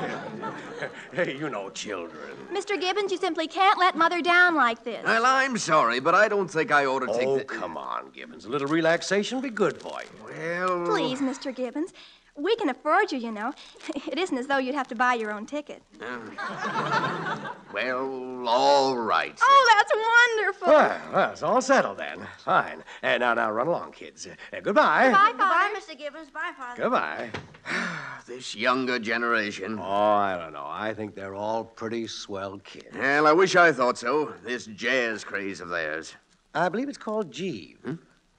hey, 1.12 1.36
you 1.36 1.50
know 1.50 1.68
children. 1.68 2.30
Mr. 2.50 2.80
Gibbons, 2.80 3.12
you 3.12 3.18
simply 3.18 3.46
can't 3.46 3.78
let 3.78 3.94
Mother 3.94 4.22
down 4.22 4.54
like 4.54 4.82
this. 4.84 5.04
Well, 5.04 5.26
I'm 5.26 5.58
sorry, 5.58 6.00
but 6.00 6.14
I 6.14 6.28
don't 6.28 6.48
think 6.48 6.72
I 6.72 6.86
ought 6.86 7.00
to 7.00 7.08
take 7.08 7.28
Oh, 7.28 7.36
the... 7.36 7.44
come 7.44 7.76
on, 7.76 8.08
Gibbons. 8.14 8.46
A 8.46 8.48
little 8.48 8.68
relaxation 8.68 9.42
be 9.42 9.50
good 9.50 9.76
for 9.76 10.00
you. 10.00 10.24
Well... 10.24 10.86
Please, 10.86 11.20
Mr. 11.20 11.54
Gibbons. 11.54 11.92
We 12.38 12.54
can 12.56 12.68
afford 12.68 13.10
you, 13.10 13.18
you 13.18 13.32
know. 13.32 13.52
It 14.06 14.18
isn't 14.18 14.38
as 14.38 14.46
though 14.46 14.58
you'd 14.58 14.74
have 14.74 14.88
to 14.88 14.94
buy 14.94 15.14
your 15.14 15.32
own 15.32 15.44
ticket. 15.44 15.82
Ah. 16.00 17.54
Well, 17.72 18.48
all 18.48 18.96
right. 18.96 19.38
Oh, 19.42 19.74
that's 19.76 19.92
wonderful. 19.94 20.68
Well, 20.68 21.00
well, 21.12 21.32
it's 21.32 21.42
all 21.42 21.60
settled 21.60 21.98
then. 21.98 22.26
Fine. 22.38 22.82
And 23.02 23.20
now, 23.20 23.34
now, 23.34 23.50
run 23.50 23.66
along, 23.66 23.92
kids. 23.92 24.26
Uh, 24.26 24.60
goodbye. 24.62 25.10
Bye, 25.10 25.32
Bye, 25.32 25.38
Father. 25.38 25.74
Mr. 25.74 25.98
Gibbons. 25.98 26.30
Bye, 26.30 26.52
Father. 26.56 26.82
Goodbye. 26.82 27.30
This 28.26 28.54
younger 28.54 28.98
generation. 28.98 29.78
Oh, 29.80 29.82
I 29.82 30.36
don't 30.36 30.52
know. 30.52 30.66
I 30.68 30.92
think 30.92 31.14
they're 31.14 31.34
all 31.34 31.64
pretty 31.64 32.06
swell 32.06 32.58
kids. 32.58 32.94
Well, 32.94 33.26
I 33.26 33.32
wish 33.32 33.56
I 33.56 33.72
thought 33.72 33.96
so. 33.96 34.34
This 34.44 34.66
jazz 34.66 35.24
craze 35.24 35.62
of 35.62 35.70
theirs. 35.70 36.14
I 36.54 36.68
believe 36.68 36.90
it's 36.90 36.98
called 36.98 37.32
Jeeve. 37.32 37.78
Hmm? 37.82 37.94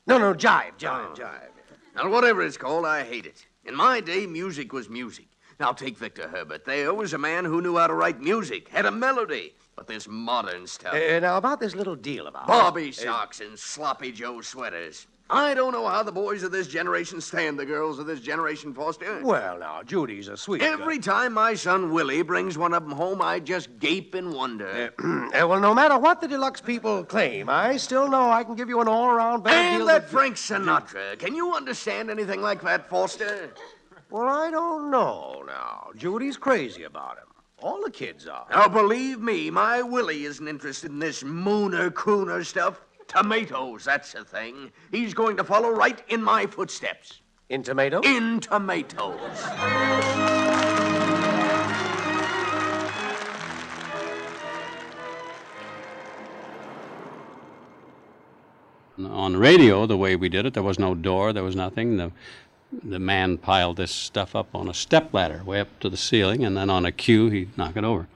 No, 0.05 0.19
no, 0.19 0.33
jive, 0.35 0.77
jive, 0.77 1.07
oh. 1.11 1.15
jive. 1.15 1.49
Now, 1.95 2.07
whatever 2.09 2.43
it's 2.43 2.57
called, 2.57 2.85
I 2.85 3.03
hate 3.03 3.25
it. 3.25 3.47
In 3.69 3.75
my 3.75 4.01
day, 4.01 4.25
music 4.25 4.73
was 4.73 4.89
music. 4.89 5.27
Now, 5.59 5.73
take 5.73 5.95
Victor 5.95 6.27
Herbert. 6.27 6.65
There 6.65 6.91
was 6.91 7.13
a 7.13 7.19
man 7.19 7.45
who 7.45 7.61
knew 7.61 7.77
how 7.77 7.85
to 7.85 7.93
write 7.93 8.19
music, 8.19 8.67
had 8.69 8.87
a 8.87 8.91
melody. 8.91 9.53
But 9.75 9.85
this 9.85 10.07
modern 10.07 10.65
stuff. 10.65 10.95
Uh, 10.95 11.19
now, 11.19 11.37
about 11.37 11.59
this 11.59 11.75
little 11.75 11.95
deal 11.95 12.25
of 12.25 12.35
ours. 12.35 12.47
Bobby 12.47 12.89
uh, 12.89 12.93
socks 12.93 13.41
and 13.41 13.59
sloppy 13.59 14.11
Joe 14.11 14.41
sweaters. 14.41 15.05
I 15.31 15.53
don't 15.53 15.73
know 15.73 15.87
how 15.87 16.01
the 16.01 16.11
boys 16.11 16.41
of 16.41 16.51
this 16.51 16.67
generation 16.67 17.21
stand 17.21 17.59
the 17.59 17.65
girls 17.65 17.99
of 17.99 18.07
this 18.07 18.19
generation, 18.19 18.73
Foster. 18.73 19.21
Well, 19.23 19.59
now, 19.59 19.83
Judy's 19.83 20.27
a 20.27 20.35
sweet 20.35 20.63
Every 20.63 20.97
time 20.97 21.33
my 21.33 21.53
son 21.53 21.91
Willie 21.91 22.23
brings 22.23 22.57
one 22.57 22.73
of 22.73 22.81
them 22.83 22.93
home, 22.93 23.21
I 23.21 23.39
just 23.39 23.77
gape 23.77 24.15
and 24.15 24.33
wonder. 24.33 24.91
Uh, 24.97 25.29
well, 25.47 25.59
no 25.59 25.75
matter 25.75 25.99
what 25.99 26.19
the 26.19 26.27
deluxe 26.27 26.61
people 26.61 27.03
claim, 27.03 27.47
I 27.47 27.77
still 27.77 28.09
know 28.09 28.31
I 28.31 28.43
can 28.43 28.55
give 28.55 28.69
you 28.69 28.81
an 28.81 28.87
all-around 28.87 29.43
better 29.43 29.55
and 29.55 29.77
deal. 29.79 29.85
that 29.87 30.09
Frank 30.09 30.35
Sinatra. 30.35 31.19
Can 31.19 31.35
you 31.35 31.53
understand 31.53 32.09
anything 32.09 32.41
like 32.41 32.61
that, 32.63 32.89
Foster? 32.89 33.53
Well, 34.09 34.27
I 34.27 34.49
don't 34.49 34.89
know 34.89 35.43
now. 35.45 35.89
Judy's 35.95 36.37
crazy 36.37 36.83
about 36.83 37.19
him. 37.19 37.25
All 37.61 37.83
the 37.83 37.91
kids 37.91 38.25
are. 38.25 38.47
Now, 38.49 38.67
believe 38.67 39.19
me, 39.19 39.51
my 39.51 39.83
Willie 39.83 40.23
isn't 40.23 40.47
interested 40.47 40.89
in 40.89 40.97
this 40.97 41.21
mooner 41.21 41.91
cooner 41.91 42.43
stuff. 42.43 42.81
Tomatoes, 43.09 43.85
that's 43.85 44.13
the 44.13 44.23
thing. 44.23 44.71
He's 44.91 45.15
going 45.15 45.35
to 45.37 45.43
follow 45.43 45.71
right 45.71 45.99
in 46.09 46.21
my 46.21 46.45
footsteps. 46.45 47.21
In 47.49 47.63
tomatoes? 47.63 48.05
In 48.05 48.39
tomatoes. 48.39 49.17
On 58.99 59.35
radio, 59.35 59.87
the 59.87 59.97
way 59.97 60.15
we 60.15 60.29
did 60.29 60.45
it, 60.45 60.53
there 60.53 60.61
was 60.61 60.77
no 60.77 60.93
door, 60.93 61.33
there 61.33 61.43
was 61.43 61.55
nothing. 61.55 61.97
The, 61.97 62.11
the 62.83 62.99
man 62.99 63.39
piled 63.39 63.77
this 63.77 63.91
stuff 63.91 64.35
up 64.35 64.53
on 64.53 64.69
a 64.69 64.73
step 64.73 65.11
ladder 65.15 65.41
way 65.43 65.59
up 65.59 65.79
to 65.79 65.89
the 65.89 65.97
ceiling, 65.97 66.45
and 66.45 66.55
then 66.55 66.69
on 66.69 66.85
a 66.85 66.91
cue, 66.91 67.31
he'd 67.31 67.57
knock 67.57 67.75
it 67.75 67.83
over. 67.83 68.07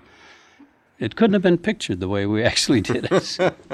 It 1.03 1.15
couldn't 1.15 1.33
have 1.33 1.41
been 1.41 1.57
pictured 1.57 1.99
the 1.99 2.07
way 2.07 2.25
we 2.25 2.43
actually 2.51 2.81
did 2.81 3.07
it. 3.11 3.37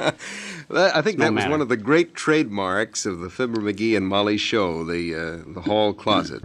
I 0.72 1.02
think 1.02 1.18
No 1.20 1.26
that 1.26 1.34
was 1.34 1.42
matter. 1.44 1.50
one 1.52 1.62
of 1.62 1.70
the 1.70 1.78
great 1.78 2.16
trademarks 2.16 3.06
of 3.06 3.20
the 3.20 3.30
Fibber 3.30 3.62
McGee 3.62 3.96
and 3.96 4.08
Molly 4.08 4.38
show, 4.38 4.84
the 4.84 5.14
uh, 5.16 5.54
the 5.54 5.62
hall 5.62 5.94
closet. 5.94 6.42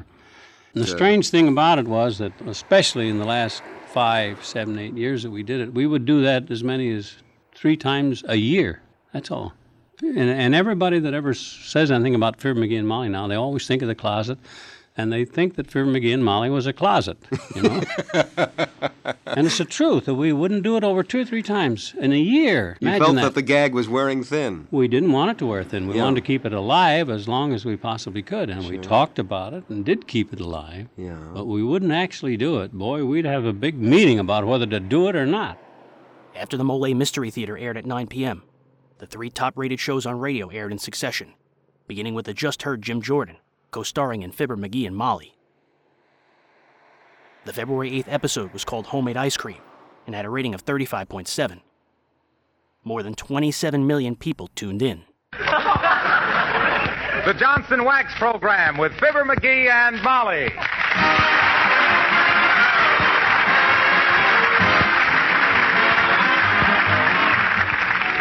And 0.74 0.84
the 0.84 0.92
Uh, 0.92 0.96
strange 0.96 1.30
thing 1.30 1.48
about 1.48 1.78
it 1.78 1.86
was 1.88 2.18
that, 2.18 2.32
especially 2.46 3.08
in 3.08 3.18
the 3.18 3.24
last 3.24 3.62
five, 3.92 4.44
seven, 4.44 4.78
eight 4.78 4.94
years 4.96 5.22
that 5.22 5.30
we 5.30 5.42
did 5.42 5.60
it, 5.60 5.72
we 5.72 5.86
would 5.86 6.04
do 6.04 6.22
that 6.22 6.50
as 6.50 6.64
many 6.64 6.90
as 6.92 7.14
three 7.54 7.76
times 7.76 8.24
a 8.28 8.36
year. 8.36 8.80
That's 9.12 9.30
all. 9.30 9.52
And, 10.02 10.18
and 10.18 10.54
everybody 10.54 10.98
that 10.98 11.14
ever 11.14 11.32
says 11.34 11.90
anything 11.92 12.16
about 12.16 12.40
Fibber 12.40 12.60
McGee 12.60 12.78
and 12.78 12.88
Molly 12.88 13.08
now, 13.08 13.28
they 13.28 13.36
always 13.36 13.66
think 13.66 13.80
of 13.82 13.88
the 13.88 13.94
closet, 13.94 14.38
and 14.96 15.12
they 15.12 15.24
think 15.24 15.56
that 15.56 15.70
Fibber 15.70 15.86
McGee 15.90 16.14
and 16.14 16.24
Molly 16.24 16.50
was 16.50 16.66
a 16.66 16.72
closet, 16.72 17.18
you 17.54 17.62
know. 17.62 17.82
and 19.26 19.46
it's 19.46 19.58
the 19.58 19.64
truth 19.64 20.04
that 20.04 20.14
we 20.14 20.32
wouldn't 20.32 20.62
do 20.62 20.76
it 20.76 20.84
over 20.84 21.02
two 21.02 21.20
or 21.20 21.24
three 21.24 21.42
times 21.42 21.94
in 21.98 22.12
a 22.12 22.18
year. 22.18 22.76
You 22.80 22.88
Imagine 22.88 23.04
felt 23.04 23.16
that. 23.16 23.22
that 23.22 23.34
the 23.34 23.42
gag 23.42 23.74
was 23.74 23.88
wearing 23.88 24.22
thin. 24.22 24.68
We 24.70 24.86
didn't 24.88 25.12
want 25.12 25.32
it 25.32 25.38
to 25.38 25.46
wear 25.46 25.64
thin. 25.64 25.88
We 25.88 25.96
Yeah. 25.96 26.04
wanted 26.04 26.20
to 26.20 26.26
keep 26.26 26.44
it 26.46 26.52
alive 26.52 27.10
as 27.10 27.26
long 27.26 27.52
as 27.52 27.64
we 27.64 27.76
possibly 27.76 28.22
could, 28.22 28.50
and 28.50 28.68
we 28.68 28.78
talked 28.78 29.18
about 29.18 29.52
it 29.52 29.64
and 29.68 29.84
did 29.84 30.06
keep 30.06 30.32
it 30.32 30.40
alive. 30.40 30.88
Yeah. 30.96 31.18
But 31.34 31.46
we 31.46 31.62
wouldn't 31.62 31.92
actually 31.92 32.36
do 32.36 32.60
it. 32.60 32.72
Boy, 32.72 33.04
we'd 33.04 33.24
have 33.24 33.44
a 33.44 33.52
big 33.52 33.76
meeting 33.78 34.18
about 34.18 34.46
whether 34.46 34.66
to 34.66 34.80
do 34.80 35.08
it 35.08 35.16
or 35.16 35.26
not. 35.26 35.58
After 36.36 36.56
the 36.56 36.64
Molle 36.64 36.94
Mystery 36.94 37.30
Theater 37.30 37.56
aired 37.58 37.76
at 37.76 37.86
9 37.86 38.06
p.m., 38.06 38.42
the 38.98 39.06
three 39.06 39.30
top 39.30 39.54
rated 39.56 39.80
shows 39.80 40.06
on 40.06 40.18
radio 40.18 40.48
aired 40.48 40.72
in 40.72 40.78
succession, 40.78 41.34
beginning 41.86 42.14
with 42.14 42.26
the 42.26 42.34
just 42.34 42.62
heard 42.62 42.80
Jim 42.82 43.02
Jordan, 43.02 43.36
co 43.74 43.82
starring 43.82 44.22
in 44.22 44.30
Fibber 44.30 44.56
McGee 44.56 44.86
and 44.86 44.96
Molly. 44.96 45.34
The 47.44 47.52
February 47.52 47.90
8th 47.90 48.06
episode 48.08 48.52
was 48.52 48.64
called 48.64 48.86
Homemade 48.86 49.16
Ice 49.16 49.36
Cream 49.36 49.60
and 50.06 50.14
had 50.14 50.24
a 50.24 50.30
rating 50.30 50.54
of 50.54 50.64
35.7. 50.64 51.60
More 52.84 53.02
than 53.02 53.14
27 53.14 53.86
million 53.86 54.14
people 54.14 54.48
tuned 54.54 54.80
in. 54.80 55.02
The 55.32 57.34
Johnson 57.36 57.84
Wax 57.84 58.14
Program 58.14 58.78
with 58.78 58.92
Fibber 58.92 59.24
McGee 59.24 59.68
and 59.68 60.00
Molly. 60.02 60.52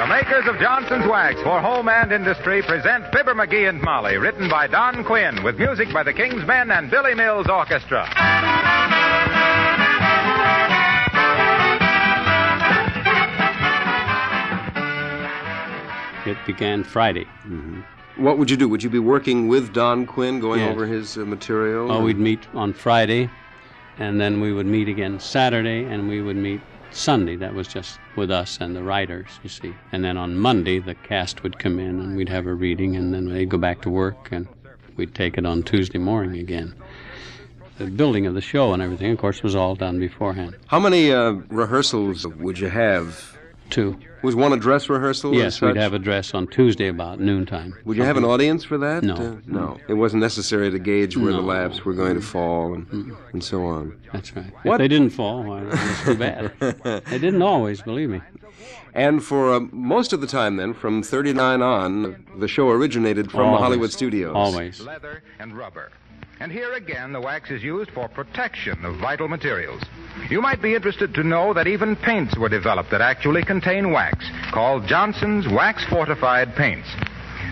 The 0.04 0.10
makers 0.10 0.46
of 0.48 0.60
Johnson's 0.60 1.08
Wax 1.08 1.42
for 1.44 1.62
home 1.62 1.88
and 1.88 2.12
industry 2.12 2.62
present 2.62 3.06
Fibber 3.13 3.34
McGee 3.34 3.70
and 3.70 3.82
Molly, 3.82 4.18
written 4.18 4.50
by 4.50 4.68
Don 4.68 5.06
Quinn, 5.06 5.42
with 5.44 5.58
music 5.58 5.94
by 5.94 6.04
the 6.04 6.12
King's 6.12 6.46
Men 6.46 6.72
and 6.72 6.92
Billy 6.92 7.16
Mills 7.16 7.48
Orchestra. 7.48 8.04
It 16.26 16.38
began 16.46 16.84
Friday. 16.86 17.28
What 18.16 18.38
would 18.38 18.50
you 18.50 18.56
do? 18.56 18.70
Would 18.70 18.82
you 18.82 18.89
be 18.89 19.00
working 19.00 19.48
with 19.50 19.74
Don 19.74 20.06
Quinn, 20.06 20.39
going 20.39 20.62
Yes. 20.62 20.72
over 20.72 20.86
his 20.86 21.18
uh, 21.18 21.22
material? 21.26 21.92
Oh, 21.92 22.02
we'd 22.02 22.18
meet 22.20 22.48
on 22.54 22.72
Friday, 22.72 23.30
and 24.00 24.22
then 24.22 24.39
we 24.39 24.54
would 24.54 24.66
meet 24.66 24.88
again 24.88 25.20
Saturday, 25.20 25.84
and 25.84 26.08
we 26.08 26.22
would 26.22 26.38
meet 26.38 26.62
Sunday. 26.95 27.36
That 27.36 27.53
was 27.53 27.67
just 27.67 27.99
with 28.15 28.32
us 28.32 28.58
and 28.62 28.75
the 28.75 28.84
writers, 28.84 29.27
you 29.43 29.49
see. 29.49 29.73
And 29.91 30.03
then 30.03 30.17
on 30.17 30.38
Monday, 30.38 30.79
the 30.79 30.95
cast 30.95 31.43
would 31.43 31.60
come 31.60 31.79
in, 31.79 31.99
and 31.99 32.15
we'd 32.15 32.29
have 32.29 32.45
a 32.45 32.53
reading, 32.53 32.95
and 32.95 33.13
then 33.13 33.29
they'd 33.29 33.49
go 33.49 33.58
back 33.58 33.82
to 33.82 33.89
work, 33.89 34.29
and 34.32 34.47
we'd 34.95 35.15
take 35.15 35.38
it 35.38 35.45
on 35.45 35.63
Tuesday 35.63 35.97
morning 35.97 36.39
again. 36.39 36.75
The 37.77 37.88
building 37.88 38.27
of 38.27 38.36
the 38.36 38.41
show 38.41 38.73
and 38.73 38.82
everything, 38.82 39.12
of 39.12 39.17
course, 39.17 39.41
was 39.41 39.56
all 39.56 39.75
done 39.75 39.99
beforehand. 39.99 40.56
How 40.67 40.79
many 40.79 41.12
uh, 41.12 41.32
rehearsals 41.49 42.27
would 42.27 42.60
you 42.60 42.69
have? 42.69 43.33
Two. 43.69 43.99
Was 44.21 44.36
one 44.36 44.54
a 44.54 44.58
dress 44.58 44.88
rehearsal? 44.89 45.34
Yes, 45.34 45.60
we'd 45.60 45.76
have 45.76 45.93
a 45.93 45.99
dress 45.99 46.34
on 46.34 46.47
Tuesday 46.47 46.88
about 46.88 47.19
noontime. 47.19 47.76
Would 47.84 47.97
you 47.97 48.04
have 48.04 48.15
an 48.15 48.23
audience 48.23 48.63
for 48.63 48.78
that? 48.78 49.04
No. 49.04 49.15
Uh, 49.15 49.36
no. 49.45 49.78
It 49.89 49.95
wasn't 49.95 50.21
necessary 50.21 50.71
to 50.71 50.80
gauge 50.80 51.17
where 51.17 51.34
the 51.34 51.39
No. 51.41 51.43
laughs 51.43 51.84
were 51.84 51.93
going 51.93 52.15
to 52.15 52.21
fall 52.21 52.73
and, 52.73 53.13
and 53.34 53.43
so 53.43 53.65
on. 53.65 53.99
That's 54.13 54.34
right. 54.36 54.45
What? 54.63 54.76
If 54.76 54.78
they 54.80 54.88
didn't 54.88 55.10
fall, 55.10 55.43
why, 55.43 55.63
that's 55.65 56.04
too 56.04 56.15
bad. 56.15 56.54
they 56.60 57.19
didn't 57.19 57.41
always, 57.41 57.82
believe 57.82 58.10
me. 58.10 58.21
And 58.93 59.23
for 59.23 59.54
uh, 59.56 59.60
most 59.71 60.13
of 60.13 60.21
the 60.21 60.28
time, 60.28 60.56
then, 60.58 60.73
from 60.73 61.04
39 61.04 61.62
on, 61.62 62.26
the 62.38 62.47
show 62.47 62.69
originated 62.69 63.32
from 63.32 63.52
the 63.52 63.58
Hollywood 63.58 63.91
studios. 63.91 64.34
Always. 64.36 64.80
Leather 64.80 65.23
and 65.39 65.58
rubber. 65.58 65.91
And 66.39 66.52
here 66.52 66.73
again, 66.73 67.12
the 67.12 67.19
wax 67.21 67.52
is 67.52 67.63
used 67.63 67.91
for 67.91 68.08
protection 68.08 68.86
of 68.86 68.95
vital 68.97 69.28
materials. 69.28 69.82
You 70.30 70.41
might 70.41 70.62
be 70.62 70.76
interested 70.76 71.13
to 71.15 71.23
know 71.23 71.54
that 71.54 71.67
even 71.67 71.95
paints 71.95 72.38
were 72.38 72.49
developed 72.49 72.91
that 72.91 73.02
actually 73.02 73.43
contain 73.43 73.91
wax, 73.91 74.26
called 74.52 74.88
Johnson's 74.88 75.47
Wax 75.47 75.84
Fortified 75.86 76.56
Paints. 76.56 76.88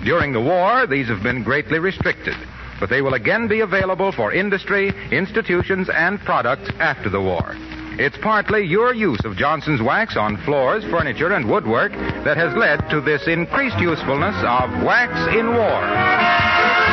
During 0.04 0.34
the 0.34 0.42
war, 0.42 0.88
these 0.88 1.08
have 1.08 1.22
been 1.22 1.44
greatly 1.44 1.80
restricted, 1.80 2.36
but 2.80 2.90
they 2.90 3.02
will 3.02 3.14
again 3.14 3.48
be 3.48 3.60
available 3.60 4.12
for 4.12 4.34
industry, 4.34 4.94
institutions, 5.12 5.90
and 5.94 6.20
products 6.22 6.70
after 6.80 7.10
the 7.10 7.22
war. 7.22 7.56
It's 8.00 8.18
partly 8.18 8.66
your 8.66 8.94
use 8.94 9.24
of 9.26 9.36
Johnson's 9.36 9.82
wax 9.82 10.18
on 10.18 10.38
floors, 10.46 10.84
furniture, 10.86 11.34
and 11.34 11.50
woodwork 11.50 11.92
that 11.92 12.38
has 12.38 12.56
led 12.56 12.90
to 12.90 13.02
this 13.02 13.28
increased 13.28 13.78
usefulness 13.80 14.36
of 14.38 14.84
wax 14.84 15.14
in 15.36 15.54
war. 15.54 16.91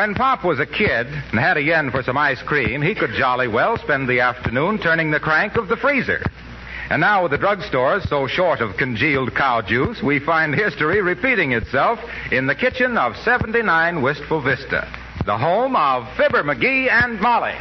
When 0.00 0.14
Pop 0.14 0.44
was 0.44 0.58
a 0.58 0.64
kid 0.64 1.08
and 1.08 1.38
had 1.38 1.58
a 1.58 1.62
yen 1.62 1.90
for 1.90 2.02
some 2.02 2.16
ice 2.16 2.40
cream, 2.40 2.80
he 2.80 2.94
could 2.94 3.10
jolly 3.12 3.48
well 3.48 3.76
spend 3.76 4.08
the 4.08 4.20
afternoon 4.20 4.78
turning 4.78 5.10
the 5.10 5.20
crank 5.20 5.56
of 5.56 5.68
the 5.68 5.76
freezer. 5.76 6.24
And 6.88 7.02
now, 7.02 7.22
with 7.22 7.32
the 7.32 7.36
drugstores 7.36 8.08
so 8.08 8.26
short 8.26 8.62
of 8.62 8.78
congealed 8.78 9.34
cow 9.34 9.60
juice, 9.60 10.02
we 10.02 10.18
find 10.18 10.54
history 10.54 11.02
repeating 11.02 11.52
itself 11.52 11.98
in 12.32 12.46
the 12.46 12.54
kitchen 12.54 12.96
of 12.96 13.14
79 13.14 14.00
Wistful 14.00 14.40
Vista, 14.40 14.88
the 15.26 15.36
home 15.36 15.76
of 15.76 16.08
Fibber 16.16 16.44
McGee 16.44 16.90
and 16.90 17.20
Molly. 17.20 17.52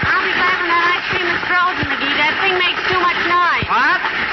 I'll 0.00 0.24
be 0.24 0.32
glad 0.32 0.56
when 0.64 0.70
that 0.72 0.96
ice 0.96 1.04
cream 1.12 1.28
is 1.28 1.44
frozen, 1.44 1.92
McGee. 1.92 2.16
That 2.16 2.40
thing 2.40 2.56
makes 2.56 2.80
too 2.88 3.00
much 3.04 3.20
noise. 3.28 3.68
What? 3.68 4.23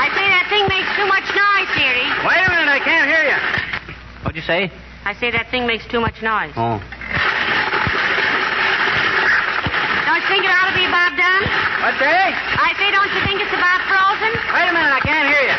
I 0.00 0.08
say 0.16 0.26
that 0.32 0.48
thing 0.48 0.64
makes 0.72 0.88
too 0.96 1.04
much 1.04 1.28
noise, 1.36 1.68
dearie. 1.76 2.08
Wait 2.24 2.40
a 2.40 2.48
minute, 2.48 2.72
I 2.72 2.80
can't 2.80 3.04
hear 3.04 3.20
you. 3.28 3.36
What'd 4.24 4.36
you 4.36 4.46
say? 4.48 4.72
I 5.04 5.12
say 5.12 5.28
that 5.30 5.52
thing 5.52 5.68
makes 5.68 5.84
too 5.92 6.00
much 6.00 6.24
noise. 6.24 6.56
Oh. 6.56 6.80
Don't 10.08 10.20
you 10.24 10.28
think 10.32 10.48
it 10.48 10.52
ought 10.56 10.72
to 10.72 10.76
be 10.76 10.88
about 10.88 11.12
done? 11.20 11.44
What 11.84 12.00
day? 12.00 12.32
I 12.32 12.72
say, 12.80 12.88
don't 12.88 13.12
you 13.12 13.20
think 13.28 13.44
it's 13.44 13.52
about 13.52 13.80
frozen? 13.92 14.32
Wait 14.56 14.68
a 14.68 14.72
minute, 14.72 14.88
I 14.88 15.00
can't 15.04 15.28
hear 15.28 15.44
you. 15.44 15.56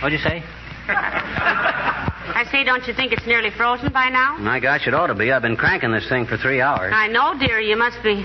What'd 0.00 0.16
you 0.16 0.24
say? 0.24 0.40
I 0.88 2.48
say, 2.50 2.64
don't 2.64 2.86
you 2.86 2.94
think 2.94 3.12
it's 3.12 3.26
nearly 3.26 3.50
frozen 3.50 3.92
by 3.92 4.08
now? 4.08 4.36
My 4.38 4.60
gosh, 4.60 4.86
it 4.86 4.94
ought 4.94 5.08
to 5.08 5.14
be. 5.14 5.32
I've 5.32 5.42
been 5.42 5.56
cranking 5.56 5.92
this 5.92 6.08
thing 6.08 6.26
for 6.26 6.36
three 6.36 6.60
hours. 6.60 6.92
I 6.94 7.08
know, 7.08 7.38
dear. 7.38 7.60
You 7.60 7.76
must 7.76 8.02
be. 8.02 8.24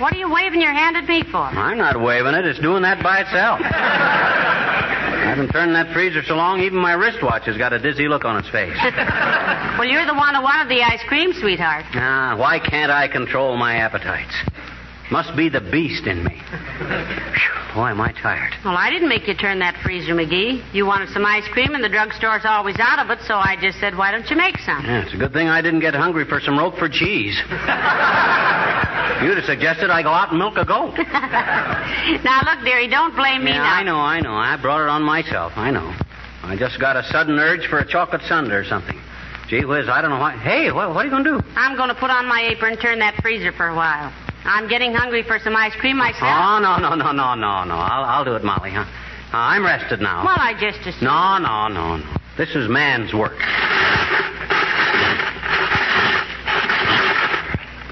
What 0.00 0.14
are 0.14 0.16
you 0.16 0.32
waving 0.32 0.62
your 0.62 0.72
hand 0.72 0.96
at 0.96 1.04
me 1.04 1.22
for? 1.30 1.44
I'm 1.44 1.76
not 1.76 2.00
waving 2.00 2.32
it. 2.32 2.46
It's 2.46 2.58
doing 2.58 2.80
that 2.82 3.02
by 3.02 3.20
itself. 3.20 3.60
I 5.20 5.28
haven't 5.28 5.52
turned 5.52 5.74
that 5.74 5.92
freezer 5.92 6.22
so 6.24 6.34
long, 6.36 6.60
even 6.60 6.78
my 6.78 6.94
wristwatch 6.94 7.44
has 7.44 7.58
got 7.58 7.74
a 7.74 7.78
dizzy 7.78 8.08
look 8.08 8.24
on 8.24 8.38
its 8.38 8.48
face. 8.48 8.74
well, 9.78 9.84
you're 9.84 10.06
the 10.06 10.14
one 10.14 10.34
who 10.34 10.40
wanted 10.40 10.70
the 10.70 10.82
ice 10.82 11.02
cream, 11.06 11.34
sweetheart. 11.34 11.84
Ah, 11.92 12.34
why 12.38 12.58
can't 12.58 12.90
I 12.90 13.08
control 13.08 13.58
my 13.58 13.76
appetites? 13.76 14.32
Must 15.10 15.36
be 15.36 15.48
the 15.48 15.60
beast 15.60 16.06
in 16.06 16.22
me. 16.22 16.38
Whew, 16.38 17.74
boy, 17.74 17.90
am 17.90 18.00
I 18.00 18.12
tired. 18.12 18.54
Well, 18.64 18.76
I 18.76 18.90
didn't 18.90 19.08
make 19.08 19.26
you 19.26 19.34
turn 19.34 19.58
that 19.58 19.74
freezer, 19.82 20.14
McGee. 20.14 20.72
You 20.72 20.86
wanted 20.86 21.08
some 21.10 21.26
ice 21.26 21.46
cream, 21.48 21.74
and 21.74 21.82
the 21.82 21.88
drugstore's 21.88 22.44
always 22.44 22.76
out 22.78 23.00
of 23.04 23.10
it, 23.10 23.18
so 23.26 23.34
I 23.34 23.56
just 23.60 23.80
said, 23.80 23.96
why 23.98 24.12
don't 24.12 24.28
you 24.30 24.36
make 24.36 24.58
some? 24.58 24.84
Yeah, 24.84 25.02
it's 25.02 25.12
a 25.12 25.16
good 25.16 25.32
thing 25.32 25.48
I 25.48 25.62
didn't 25.62 25.80
get 25.80 25.94
hungry 25.94 26.24
for 26.26 26.40
some 26.40 26.56
Roquefort 26.56 26.92
cheese. 26.92 27.36
You'd 27.50 29.36
have 29.36 29.44
suggested 29.44 29.90
I 29.90 30.02
go 30.02 30.10
out 30.10 30.30
and 30.30 30.38
milk 30.38 30.56
a 30.56 30.64
goat. 30.64 30.94
now, 32.24 32.40
look, 32.46 32.64
dearie, 32.64 32.88
don't 32.88 33.14
blame 33.16 33.44
me 33.44 33.50
yeah, 33.50 33.58
now. 33.58 33.74
I 33.74 33.82
know, 33.82 33.96
I 33.98 34.20
know. 34.20 34.34
I 34.34 34.56
brought 34.62 34.82
it 34.82 34.88
on 34.88 35.02
myself. 35.02 35.52
I 35.56 35.70
know. 35.70 35.92
I 36.42 36.56
just 36.56 36.80
got 36.80 36.96
a 36.96 37.02
sudden 37.10 37.38
urge 37.38 37.66
for 37.66 37.80
a 37.80 37.86
chocolate 37.86 38.22
sundae 38.28 38.54
or 38.54 38.64
something. 38.64 38.98
Gee 39.50 39.64
whiz, 39.64 39.88
I 39.88 40.00
don't 40.00 40.10
know 40.10 40.20
what. 40.20 40.38
Hey, 40.38 40.70
what, 40.70 40.94
what 40.94 41.02
are 41.02 41.04
you 41.04 41.10
going 41.10 41.24
to 41.24 41.42
do? 41.42 41.48
I'm 41.56 41.76
going 41.76 41.88
to 41.88 41.94
put 41.96 42.08
on 42.08 42.26
my 42.26 42.48
apron 42.52 42.74
and 42.74 42.80
turn 42.80 43.00
that 43.00 43.20
freezer 43.20 43.50
for 43.50 43.66
a 43.66 43.74
while. 43.74 44.14
I'm 44.44 44.68
getting 44.68 44.94
hungry 44.94 45.22
for 45.22 45.38
some 45.38 45.54
ice 45.56 45.74
cream 45.76 45.96
myself. 45.98 46.22
Oh, 46.22 46.58
no, 46.60 46.78
no, 46.78 46.94
no, 46.94 47.12
no, 47.12 47.34
no, 47.34 47.64
no. 47.64 47.74
I'll, 47.74 48.04
I'll 48.04 48.24
do 48.24 48.34
it, 48.36 48.44
Molly, 48.44 48.70
huh? 48.70 48.84
Uh, 49.32 49.36
I'm 49.36 49.64
rested 49.64 50.00
now. 50.00 50.24
Well, 50.24 50.38
I 50.38 50.54
just 50.58 50.80
assumed. 50.80 51.02
No, 51.02 51.38
no, 51.38 51.68
no, 51.68 51.96
no. 51.98 52.16
This 52.36 52.56
is 52.56 52.68
man's 52.68 53.12
work. 53.14 53.38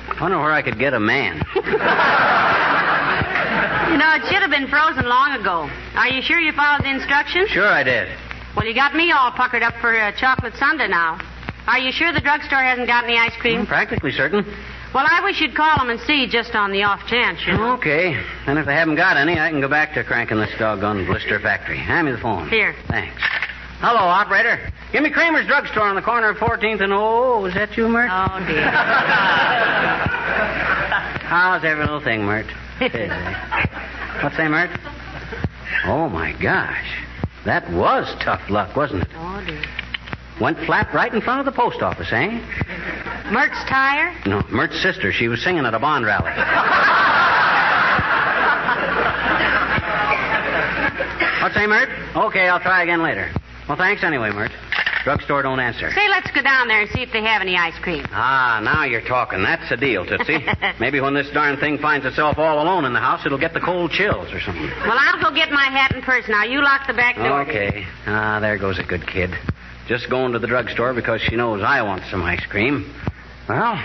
I 0.09 0.21
wonder 0.21 0.39
where 0.39 0.53
I 0.53 0.63
could 0.63 0.79
get 0.79 0.95
a 0.95 1.01
man. 1.01 1.37
you 1.55 1.63
know, 3.99 4.15
it 4.17 4.27
should 4.27 4.43
have 4.43 4.51
been 4.51 4.67
frozen 4.67 5.07
long 5.07 5.39
ago. 5.39 5.71
Are 5.95 6.09
you 6.09 6.23
sure 6.23 6.41
you 6.41 6.53
followed 6.53 6.83
the 6.83 6.91
instructions? 6.91 7.51
Sure, 7.51 7.69
I 7.69 7.85
did. 7.85 8.09
Well, 8.57 8.67
you 8.67 8.75
got 8.75 8.97
me 8.97 9.13
all 9.13 9.31
puckered 9.31 9.63
up 9.63 9.75
for 9.81 9.93
a 9.95 10.13
chocolate 10.19 10.57
sundae 10.57 10.89
now. 10.89 11.21
Are 11.69 11.79
you 11.79 11.93
sure 11.93 12.13
the 12.13 12.21
drugstore 12.21 12.63
hasn't 12.63 12.89
got 12.89 13.05
any 13.05 13.17
ice 13.17 13.37
cream? 13.37 13.61
I'm 13.61 13.67
practically 13.67 14.11
certain. 14.11 14.45
Well, 14.95 15.07
I 15.07 15.21
wish 15.23 15.41
you'd 15.41 15.55
call 15.55 15.77
them 15.79 15.91
and 15.91 16.01
see 16.01 16.27
just 16.27 16.55
on 16.55 16.73
the 16.73 16.83
off 16.83 17.07
chance, 17.07 17.41
you 17.47 17.53
know. 17.53 17.75
Okay. 17.75 18.15
And 18.47 18.59
if 18.59 18.65
they 18.65 18.75
haven't 18.75 18.97
got 18.97 19.19
any, 19.19 19.39
I 19.39 19.51
can 19.51 19.61
go 19.61 19.69
back 19.69 19.93
to 19.95 20.05
cranking 20.05 20.39
this 20.39 20.51
doggone 20.59 21.05
blister 21.05 21.39
factory. 21.41 21.77
Hand 21.77 22.07
me 22.07 22.13
the 22.13 22.19
phone. 22.19 22.49
Here. 22.49 22.75
Thanks. 22.89 23.21
Hello, 23.81 24.01
operator. 24.01 24.73
Give 24.91 25.03
me 25.03 25.11
Kramer's 25.11 25.47
drugstore 25.47 25.85
on 25.85 25.95
the 25.95 26.03
corner 26.03 26.31
of 26.31 26.39
14th 26.39 26.81
and 26.83 26.93
oh, 26.93 27.45
is 27.45 27.55
that 27.55 27.77
you, 27.77 27.87
Myrt? 27.89 28.09
Oh, 28.11 28.45
dear. 28.47 28.71
How's 31.29 31.63
every 31.63 31.85
little 31.85 32.01
thing, 32.01 32.25
Myrt? 32.25 32.47
What's 32.79 34.37
that, 34.39 34.51
Myrt? 34.51 34.71
Oh, 35.85 36.09
my 36.09 36.33
gosh. 36.41 37.05
That 37.45 37.71
was 37.73 38.13
tough 38.25 38.49
luck, 38.49 38.75
wasn't 38.75 39.03
it? 39.03 39.09
Oh, 39.15 39.45
dear. 39.47 39.63
Went 40.41 40.59
flat 40.67 40.93
right 40.95 41.13
in 41.13 41.21
front 41.21 41.41
of 41.41 41.47
the 41.47 41.53
post 41.53 41.83
office, 41.83 42.09
eh? 42.11 42.41
Myrt's 43.33 43.63
tire? 43.69 44.15
No, 44.27 44.43
Myrt's 44.51 44.81
sister. 44.83 45.13
She 45.13 45.29
was 45.29 45.43
singing 45.43 45.65
at 45.67 45.75
a 45.75 45.79
bond 45.79 46.05
rally. 46.07 46.31
What's 51.43 51.55
that, 51.55 51.69
Myrt? 51.69 51.89
Okay, 52.27 52.49
I'll 52.49 52.61
try 52.61 52.83
again 52.83 53.03
later. 53.03 53.31
Well, 53.69 53.77
thanks 53.79 54.03
anyway, 54.03 54.31
Myrt. 54.31 54.51
Drugstore 55.05 55.43
don't 55.43 55.61
answer. 55.61 55.91
Say, 55.93 56.09
let's 56.09 56.31
go 56.33 56.43
down 56.43 56.69
there 56.69 56.83
and 56.83 56.91
see 56.91 57.01
if 57.01 57.13
they 57.13 57.23
have 57.23 57.41
any 57.41 57.57
ice 57.57 57.79
cream. 57.81 58.05
Ah, 58.11 58.61
now 58.63 58.85
you're 58.85 59.07
talking. 59.07 59.43
That's 59.43 59.71
a 59.71 59.77
deal, 59.77 60.05
Tootsie. 60.05 60.45
Maybe 60.81 61.01
when 61.01 61.15
this 61.15 61.31
darn 61.33 61.57
thing 61.59 61.79
finds 61.79 62.05
itself 62.05 62.37
all 62.39 62.63
alone 62.63 62.85
in 62.85 62.93
the 62.93 63.01
house, 63.01 63.25
it'll 63.25 63.39
get 63.39 63.55
the 63.55 63.61
cold 63.61 63.91
chills 63.93 64.33
or 64.33 64.41
something. 64.41 64.67
Well, 64.85 64.99
I'll 64.99 65.23
go 65.23 65.35
get 65.35 65.51
my 65.51 65.65
hat 65.65 65.95
and 65.95 66.03
purse 66.03 66.25
now. 66.29 66.45
You 66.45 66.63
lock 66.63 66.87
the 66.87 66.95
back 66.95 67.17
door. 67.17 67.43
Okay. 67.43 67.87
Ah, 68.07 68.41
there 68.41 68.59
goes 68.59 68.79
a 68.79 68.83
good 68.85 69.07
kid. 69.07 69.31
Just 69.87 70.11
going 70.11 70.33
to 70.33 70.39
the 70.39 70.47
drugstore 70.47 70.93
because 70.93 71.23
she 71.23 71.37
knows 71.37 71.63
I 71.63 71.81
want 71.83 72.03
some 72.11 72.23
ice 72.23 72.45
cream. 72.47 72.93
Well, 73.49 73.83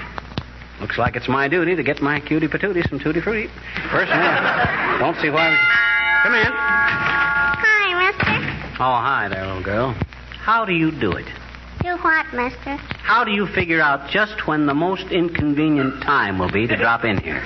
looks 0.81 0.97
like 0.97 1.15
it's 1.15 1.29
my 1.29 1.47
duty 1.47 1.75
to 1.75 1.83
get 1.83 2.01
my 2.01 2.19
cutie 2.19 2.49
patootie 2.49 2.87
some 2.89 2.99
tutti 2.99 3.21
frutti. 3.21 3.47
Personally, 3.87 4.27
I 4.27 4.97
don't 4.99 5.15
see 5.21 5.29
why. 5.29 5.55
Come 6.23 6.35
in. 6.35 6.51
Hi, 6.51 8.11
mister. 8.11 8.83
Oh, 8.83 8.99
hi 8.99 9.29
there, 9.29 9.45
little 9.45 9.63
girl. 9.63 9.95
How 10.41 10.65
do 10.65 10.73
you 10.73 10.91
do 10.91 11.13
it? 11.13 11.25
Do 11.81 11.95
what, 11.97 12.25
mister? 12.33 12.75
How 12.75 13.23
do 13.23 13.31
you 13.31 13.47
figure 13.47 13.79
out 13.79 14.09
just 14.09 14.47
when 14.47 14.65
the 14.65 14.73
most 14.73 15.07
inconvenient 15.11 16.03
time 16.03 16.39
will 16.39 16.51
be 16.51 16.67
to 16.67 16.75
drop 16.75 17.05
in 17.05 17.17
here? 17.17 17.41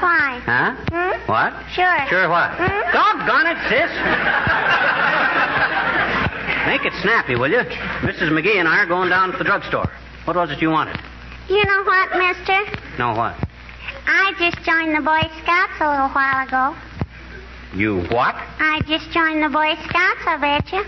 Why? 0.00 0.40
Huh? 0.44 0.74
Hmm? 0.90 1.30
What? 1.30 1.54
Sure. 1.70 2.06
Sure 2.08 2.28
what? 2.28 2.50
Hmm? 2.58 2.82
Doggone 2.90 3.46
it, 3.46 3.58
sis. 3.70 3.90
Make 6.66 6.84
it 6.84 6.94
snappy, 7.02 7.36
will 7.36 7.50
you? 7.50 7.62
Mrs. 8.02 8.30
McGee 8.30 8.56
and 8.58 8.66
I 8.66 8.78
are 8.78 8.86
going 8.86 9.08
down 9.08 9.30
to 9.30 9.38
the 9.38 9.44
drugstore. 9.44 9.90
What 10.24 10.34
was 10.34 10.50
it 10.50 10.60
you 10.60 10.70
wanted? 10.70 10.98
You 11.48 11.64
know 11.64 11.82
what, 11.84 12.16
mister? 12.16 12.58
No, 12.98 13.12
what? 13.12 13.36
I 14.06 14.32
just 14.38 14.64
joined 14.64 14.96
the 14.96 15.02
Boy 15.02 15.28
Scouts 15.42 15.76
a 15.80 15.90
little 15.90 16.08
while 16.10 16.46
ago. 16.46 16.76
You 17.74 18.06
what? 18.08 18.34
I 18.60 18.80
just 18.86 19.10
joined 19.10 19.42
the 19.42 19.48
Boy 19.48 19.74
Scouts, 19.88 20.24
I 20.26 20.38
bet 20.40 20.72
you. 20.72 20.84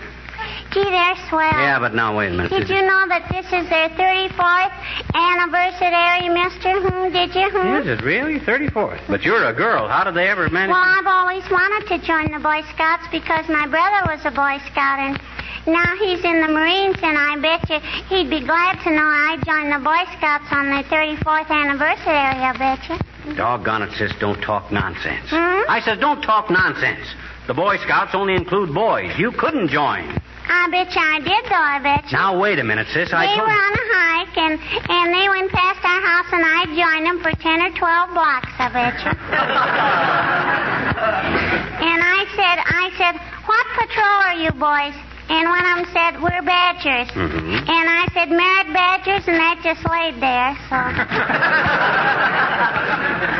Gee, 0.71 0.83
they're 0.83 1.15
swell. 1.29 1.51
Yeah, 1.51 1.79
but 1.79 1.93
now, 1.93 2.15
wait 2.17 2.27
a 2.27 2.35
minute. 2.35 2.51
Did 2.51 2.69
you 2.69 2.81
know 2.81 3.07
that 3.07 3.25
this 3.29 3.45
is 3.47 3.69
their 3.69 3.89
34th 3.97 4.73
anniversary, 5.15 6.29
mister? 6.29 6.73
Hmm, 6.81 7.11
did 7.13 7.33
you? 7.33 7.49
Hmm? 7.49 7.81
Is 7.81 7.87
it 7.87 8.03
really? 8.03 8.39
34th. 8.39 9.01
But 9.07 9.23
you're 9.23 9.45
a 9.45 9.53
girl. 9.53 9.87
How 9.87 10.03
did 10.03 10.13
they 10.13 10.27
ever 10.27 10.49
manage 10.49 10.73
Well, 10.73 10.83
I've 10.83 11.07
always 11.07 11.43
wanted 11.49 11.87
to 11.89 11.97
join 12.05 12.31
the 12.31 12.39
Boy 12.39 12.61
Scouts 12.73 13.07
because 13.11 13.47
my 13.49 13.67
brother 13.67 14.11
was 14.11 14.21
a 14.25 14.31
Boy 14.31 14.59
Scout 14.71 14.99
and 14.99 15.19
now 15.67 15.95
he's 15.99 16.23
in 16.23 16.39
the 16.41 16.47
Marines, 16.47 16.95
and 17.03 17.17
I 17.17 17.35
bet 17.39 17.69
you 17.69 17.79
he'd 18.07 18.29
be 18.29 18.39
glad 18.41 18.81
to 18.83 18.89
know 18.89 19.03
I 19.03 19.35
joined 19.45 19.71
the 19.71 19.79
Boy 19.83 20.05
Scouts 20.17 20.47
on 20.51 20.69
their 20.71 20.83
34th 20.87 21.49
anniversary, 21.51 22.15
I 22.15 22.53
bet 22.57 22.79
you. 22.89 22.97
Doggone 23.35 23.83
it, 23.83 23.91
sis, 23.97 24.13
don't 24.19 24.41
talk 24.41 24.71
nonsense. 24.71 25.29
Hmm? 25.29 25.69
I 25.69 25.81
said 25.83 25.99
don't 25.99 26.21
talk 26.21 26.49
nonsense. 26.49 27.13
The 27.47 27.53
Boy 27.53 27.77
Scouts 27.77 28.15
only 28.15 28.35
include 28.35 28.73
boys. 28.73 29.13
You 29.17 29.31
couldn't 29.31 29.67
join. 29.69 30.17
I 30.47 30.69
bet 30.71 30.95
you 30.95 31.01
I 31.03 31.19
did, 31.19 31.43
though, 31.51 31.59
I 31.59 31.79
bet 31.83 32.07
you. 32.11 32.17
Now, 32.17 32.39
wait 32.39 32.57
a 32.59 32.63
minute, 32.63 32.87
sis. 32.91 33.11
I 33.11 33.27
they 33.27 33.35
told 33.35 33.47
were 33.47 33.51
on 33.51 33.73
a 33.75 33.85
hike, 33.91 34.37
and, 34.39 34.55
and 34.87 35.11
they 35.11 35.27
went 35.27 35.51
past 35.51 35.83
our 35.83 36.01
house, 36.07 36.31
and 36.31 36.39
I 36.43 36.63
joined 36.71 37.03
them 37.03 37.19
for 37.19 37.35
10 37.35 37.67
or 37.67 37.71
12 37.75 38.15
blocks, 38.15 38.47
I 38.55 38.71
bet 38.71 38.95
you. 39.03 39.11
and 41.91 41.99
I 41.99 42.23
said, 42.31 42.63
I 42.63 42.95
said, 42.95 43.19
what 43.43 43.67
patrol 43.75 44.23
are 44.27 44.39
you 44.39 44.51
boys? 44.55 44.95
And 45.29 45.49
one 45.49 45.59
of 45.59 45.75
them 45.77 45.85
said, 45.91 46.21
we're 46.21 46.41
badgers. 46.41 47.11
Mm-hmm. 47.11 47.67
And 47.67 47.85
I 47.89 48.07
said, 48.13 48.29
merit 48.29 48.71
badgers, 48.73 49.27
and 49.27 49.37
that 49.37 49.59
just 49.63 49.83
laid 49.83 50.15
there, 50.23 50.55
so. 50.71 50.77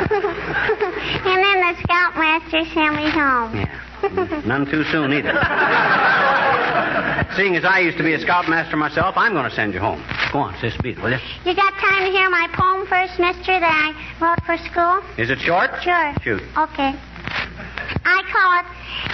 and 1.28 1.38
then 1.42 1.58
the 1.64 1.74
scoutmaster 1.82 2.64
sent 2.74 2.94
me 2.96 3.10
home. 3.10 3.56
Yeah. 3.56 4.42
None 4.46 4.66
too 4.66 4.84
soon 4.84 5.12
either. 5.12 5.34
Seeing 7.36 7.56
as 7.56 7.64
I 7.64 7.80
used 7.80 7.98
to 7.98 8.04
be 8.04 8.14
a 8.14 8.20
scoutmaster 8.20 8.76
myself, 8.76 9.16
I'm 9.16 9.32
going 9.32 9.48
to 9.48 9.54
send 9.54 9.74
you 9.74 9.80
home. 9.80 10.02
Go 10.32 10.40
on, 10.40 10.56
sis, 10.60 10.76
beat 10.82 10.98
it, 10.98 11.02
will 11.02 11.10
you? 11.10 11.18
You 11.44 11.54
got 11.54 11.72
time 11.74 12.04
to 12.04 12.10
hear 12.10 12.30
my 12.30 12.48
poem 12.52 12.86
first, 12.86 13.18
mister, 13.18 13.58
that 13.60 13.62
I 13.62 13.92
wrote 14.22 14.42
for 14.44 14.56
school? 14.70 15.02
Is 15.18 15.30
it 15.30 15.38
short? 15.40 15.70
Sure. 15.82 16.14
Shoot. 16.22 16.42
Okay. 16.56 16.94
I 18.04 18.22
call 18.32 18.58
it 18.60 18.66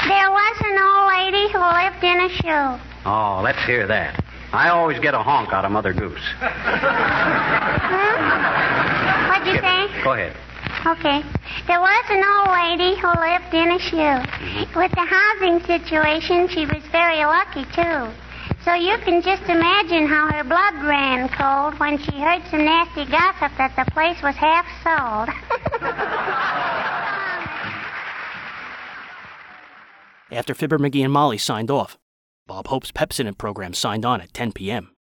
There 0.09 0.31
Was 0.31 0.57
an 0.65 0.79
Old 0.79 1.09
Lady 1.15 1.49
Who 1.53 1.59
Lived 1.59 2.03
in 2.05 2.21
a 2.21 2.29
Shoe. 2.29 2.79
Oh, 3.07 3.41
let's 3.43 3.63
hear 3.67 3.87
that. 3.87 4.23
I 4.53 4.69
always 4.71 4.99
get 5.01 5.15
a 5.15 5.23
honk 5.23 5.53
out 5.53 5.65
of 5.65 5.71
Mother 5.73 5.93
Goose. 5.93 6.23
Hmm? 6.39 6.47
What'd 9.29 9.47
you 9.47 9.59
say? 9.61 9.89
Go 10.05 10.13
ahead. 10.15 10.37
Okay. 10.87 11.23
There 11.67 11.81
was 11.81 12.05
an 12.11 12.23
old 12.23 12.51
lady 12.55 12.95
who 13.01 13.09
lived 13.09 13.55
in 13.55 13.71
a 13.73 13.79
shoe. 13.79 13.97
Mm-hmm. 13.97 14.79
With 14.79 14.93
the 14.93 15.05
housing 15.05 15.61
situation, 15.67 16.47
she 16.49 16.67
was 16.67 16.83
very 16.93 17.25
lucky, 17.25 17.65
too. 17.75 18.11
So 18.65 18.75
you 18.75 18.97
can 18.99 19.21
just 19.23 19.43
imagine 19.45 20.07
how 20.07 20.29
her 20.31 20.45
blood 20.45 20.75
ran 20.85 21.29
cold 21.29 21.79
when 21.81 21.99
she 21.99 22.21
heard 22.21 22.43
some 22.51 22.65
nasty 22.65 23.05
gossip 23.07 23.53
that 23.59 23.75
the 23.77 23.85
place 23.93 24.23
was 24.23 24.37
half 24.37 24.67
sold. 24.85 25.29
After 30.35 30.53
Fibber, 30.53 30.79
McGee, 30.79 31.05
and 31.05 31.13
Molly 31.13 31.39
signed 31.39 31.71
off, 31.71 31.97
Bob 32.49 32.67
Hope's 32.67 32.91
Pepsodent 32.91 33.39
program 33.39 33.73
signed 33.73 34.05
on 34.05 34.21
at 34.21 34.35
10 34.35 34.51
p.m. 34.51 34.94